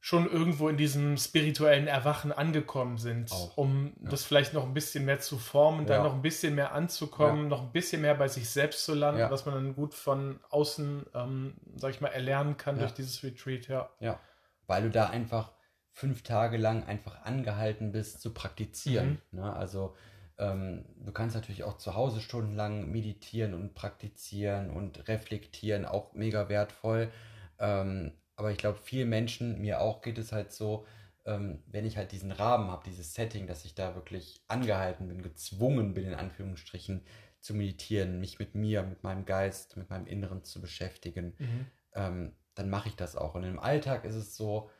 [0.00, 3.56] schon irgendwo in diesem spirituellen Erwachen angekommen sind, auch.
[3.56, 4.10] um ja.
[4.10, 5.94] das vielleicht noch ein bisschen mehr zu formen, ja.
[5.94, 7.48] dann noch ein bisschen mehr anzukommen, ja.
[7.48, 11.06] noch ein bisschen mehr bei sich selbst zu landen, was man dann gut von außen,
[11.14, 13.88] ähm, sag ich mal, erlernen kann durch dieses Retreat, ja.
[13.98, 14.20] Ja,
[14.66, 15.52] weil du da einfach
[15.90, 19.22] fünf Tage lang einfach angehalten bist zu praktizieren.
[19.30, 19.40] Mhm.
[19.40, 19.52] Ne?
[19.54, 19.94] Also
[20.38, 26.48] ähm, du kannst natürlich auch zu Hause stundenlang meditieren und praktizieren und reflektieren, auch mega
[26.48, 27.10] wertvoll.
[27.58, 30.86] Ähm, aber ich glaube, vielen Menschen, mir auch geht es halt so,
[31.24, 35.22] ähm, wenn ich halt diesen Rahmen habe, dieses Setting, dass ich da wirklich angehalten bin,
[35.22, 37.02] gezwungen bin, in Anführungsstrichen,
[37.40, 41.66] zu meditieren, mich mit mir, mit meinem Geist, mit meinem Inneren zu beschäftigen, mhm.
[41.94, 43.34] ähm, dann mache ich das auch.
[43.34, 44.70] Und im Alltag ist es so,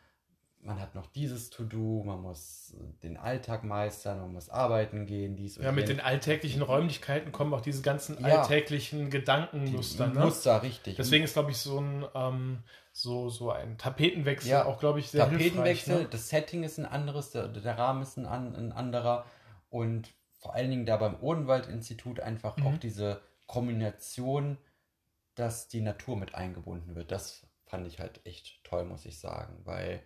[0.64, 5.58] man hat noch dieses To-Do, man muss den Alltag meistern, man muss arbeiten gehen, dies
[5.58, 10.08] und Ja, mit den alltäglichen Räumlichkeiten kommen auch diese ganzen ja, alltäglichen Gedankenmuster.
[10.08, 10.24] Die ne?
[10.24, 10.96] Muster, richtig.
[10.96, 12.62] Deswegen ist, glaube ich, so ein, ähm,
[12.92, 16.08] so, so ein Tapetenwechsel ja, auch, glaube ich, sehr Tapetenwechsel, ne?
[16.08, 19.26] das Setting ist ein anderes, der, der Rahmen ist ein, ein anderer
[19.68, 22.66] und vor allen Dingen da beim Odenwald-Institut einfach Mhm.
[22.66, 24.56] auch diese Kombination,
[25.34, 27.12] dass die Natur mit eingebunden wird.
[27.12, 30.02] Das fand ich halt echt toll, muss ich sagen, weil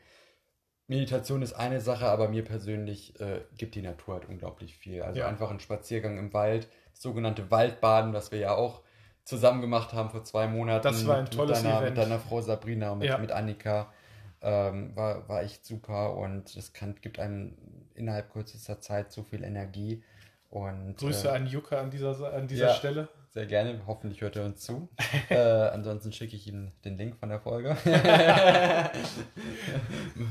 [0.89, 5.03] Meditation ist eine Sache, aber mir persönlich äh, gibt die Natur halt unglaublich viel.
[5.03, 5.29] Also Ja.
[5.29, 8.83] einfach ein Spaziergang im Wald, das sogenannte Waldbaden, was wir ja auch
[9.25, 10.83] zusammen gemacht haben vor zwei Monaten.
[10.83, 11.97] Das war ein mit- tolles mit deiner, Event.
[11.97, 13.19] Mit deiner Frau Sabrina und mit, Ja.
[13.19, 13.93] mit Annika.
[14.41, 17.57] Ähm, war, war echt super und es kann, gibt einem
[17.95, 20.03] innerhalb kürzester Zeit so viel Energie.
[20.49, 22.75] Und, Grüße äh, an Juka an dieser, an dieser Ja.
[22.75, 23.09] Stelle.
[23.39, 24.89] Sehr gerne, hoffentlich hört er uns zu.
[25.29, 27.77] äh, ansonsten schicke ich ihm den Link von der Folge.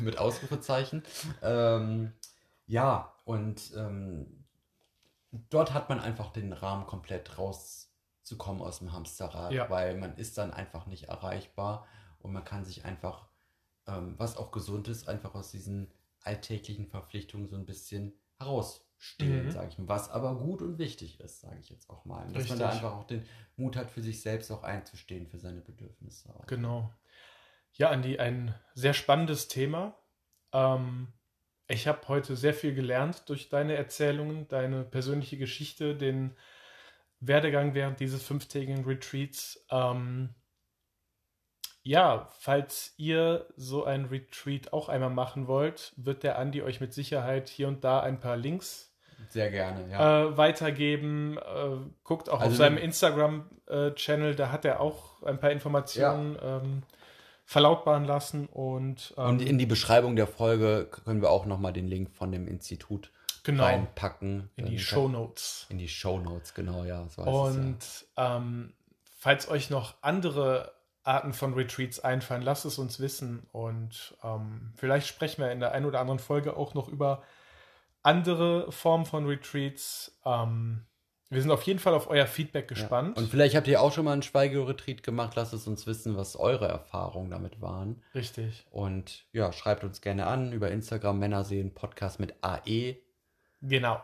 [0.01, 1.03] Mit Ausrufezeichen.
[1.41, 2.11] Ähm,
[2.65, 4.43] ja, und ähm,
[5.31, 9.69] dort hat man einfach den Rahmen komplett rauszukommen aus dem Hamsterrad, Ja.
[9.69, 11.87] weil man ist dann einfach nicht erreichbar
[12.19, 13.29] und man kann sich einfach,
[13.87, 15.93] ähm, was auch gesund ist, einfach aus diesen
[16.23, 18.19] alltäglichen Verpflichtungen so ein bisschen
[18.97, 19.51] herausstehlen, Mhm.
[19.51, 19.87] sage ich mal.
[19.87, 22.31] Was aber gut und wichtig ist, sage ich jetzt auch mal.
[22.31, 22.83] Dass man da Richtig.
[22.83, 23.25] einfach auch den
[23.55, 26.33] Mut hat, für sich selbst auch einzustehen, für seine Bedürfnisse.
[26.35, 26.45] Auch.
[26.47, 26.93] Genau.
[27.73, 29.97] Ja, Andi, ein sehr spannendes Thema.
[30.51, 31.13] Ähm,
[31.67, 36.35] ich habe heute sehr viel gelernt durch deine Erzählungen, deine persönliche Geschichte, den
[37.19, 39.65] Werdegang während dieses fünftägigen Retreats.
[39.69, 40.33] Ähm,
[41.87, 46.93] ja, falls ihr so ein Retreat auch einmal machen wollt, wird der Andi euch mit
[46.93, 48.91] Sicherheit hier und da ein paar Links
[49.29, 50.25] Sehr gerne, ja.
[50.25, 51.37] äh, weitergeben.
[51.37, 56.83] Äh, guckt auch Also auf seinem Instagram-Channel, da hat er auch ein paar Informationen ähm,
[57.45, 58.47] verlautbaren lassen.
[58.47, 62.33] Und, ähm, und in die Beschreibung der Folge können wir auch nochmal den Link von
[62.33, 63.11] dem Institut
[63.43, 64.49] genau, reinpacken.
[64.57, 65.65] in die Dann- Show Notes.
[65.69, 67.07] In die Show Notes, genau, ja.
[67.07, 68.73] So heißt es, Und ähm,
[69.17, 70.73] falls euch noch andere
[71.07, 73.47] Arten von Retreats einfallen, lasst es uns wissen.
[73.51, 77.23] Und ähm, vielleicht sprechen wir in der einen oder anderen Folge auch noch über
[78.03, 80.19] andere Formen von Retreats.
[80.25, 80.85] Ähm,
[81.29, 82.75] wir sind auf jeden Fall auf euer Feedback ja.
[82.75, 83.17] gespannt.
[83.17, 85.35] Und vielleicht habt ihr auch schon mal einen Schweigeretreat gemacht.
[85.35, 88.03] Lasst es uns wissen, was eure Erfahrungen damit waren.
[88.15, 88.65] Richtig.
[88.69, 92.97] Und ja, schreibt uns gerne an über Instagram Männerseelen Podcast mit AE.
[93.61, 94.01] Genau.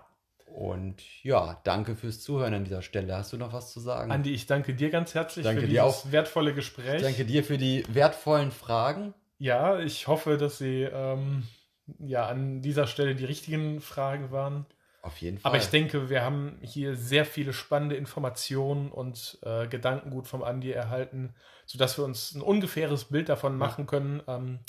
[0.53, 3.15] Und ja, danke fürs Zuhören an dieser Stelle.
[3.15, 4.11] Hast du noch was zu sagen?
[4.11, 6.97] Andi, ich danke dir ganz herzlich Danke für dieses wertvolle Gespräch.
[6.97, 9.15] ich danke dir für die wertvollen Fragen.
[9.39, 11.47] Ja, ich hoffe, dass Sie ähm,
[11.97, 14.67] ja an dieser Stelle die richtigen Fragen waren.
[15.01, 15.49] Auf jeden Fall.
[15.49, 20.71] Aber ich denke, wir haben hier sehr viele spannende Informationen und äh, Gedankengut vom Andi
[20.71, 21.33] erhalten,
[21.65, 24.59] sodass wir uns ein ungefähres Bild davon machen können, ähm,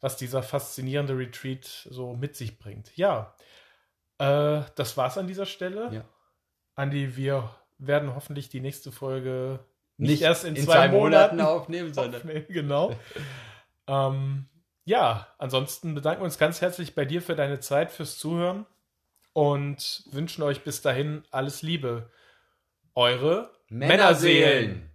[0.00, 2.96] was dieser faszinierende Retreat so mit sich bringt.
[2.96, 3.32] Ja,
[4.18, 5.92] äh, das war's an dieser Stelle.
[5.92, 6.04] Ja.
[6.74, 9.60] Andi, wir werden hoffentlich die nächste Folge
[9.96, 12.46] nicht, nicht erst in, zwei, Monaten, aufnehmen, sondern aufnehmen.
[12.48, 12.94] Genau.
[13.86, 14.46] ähm,
[14.84, 18.66] ja, ansonsten bedanken wir uns ganz herzlich bei dir für deine Zeit, fürs Zuhören
[19.32, 22.10] und wünschen euch bis dahin alles Liebe.
[22.94, 24.90] Eure Männerseelen.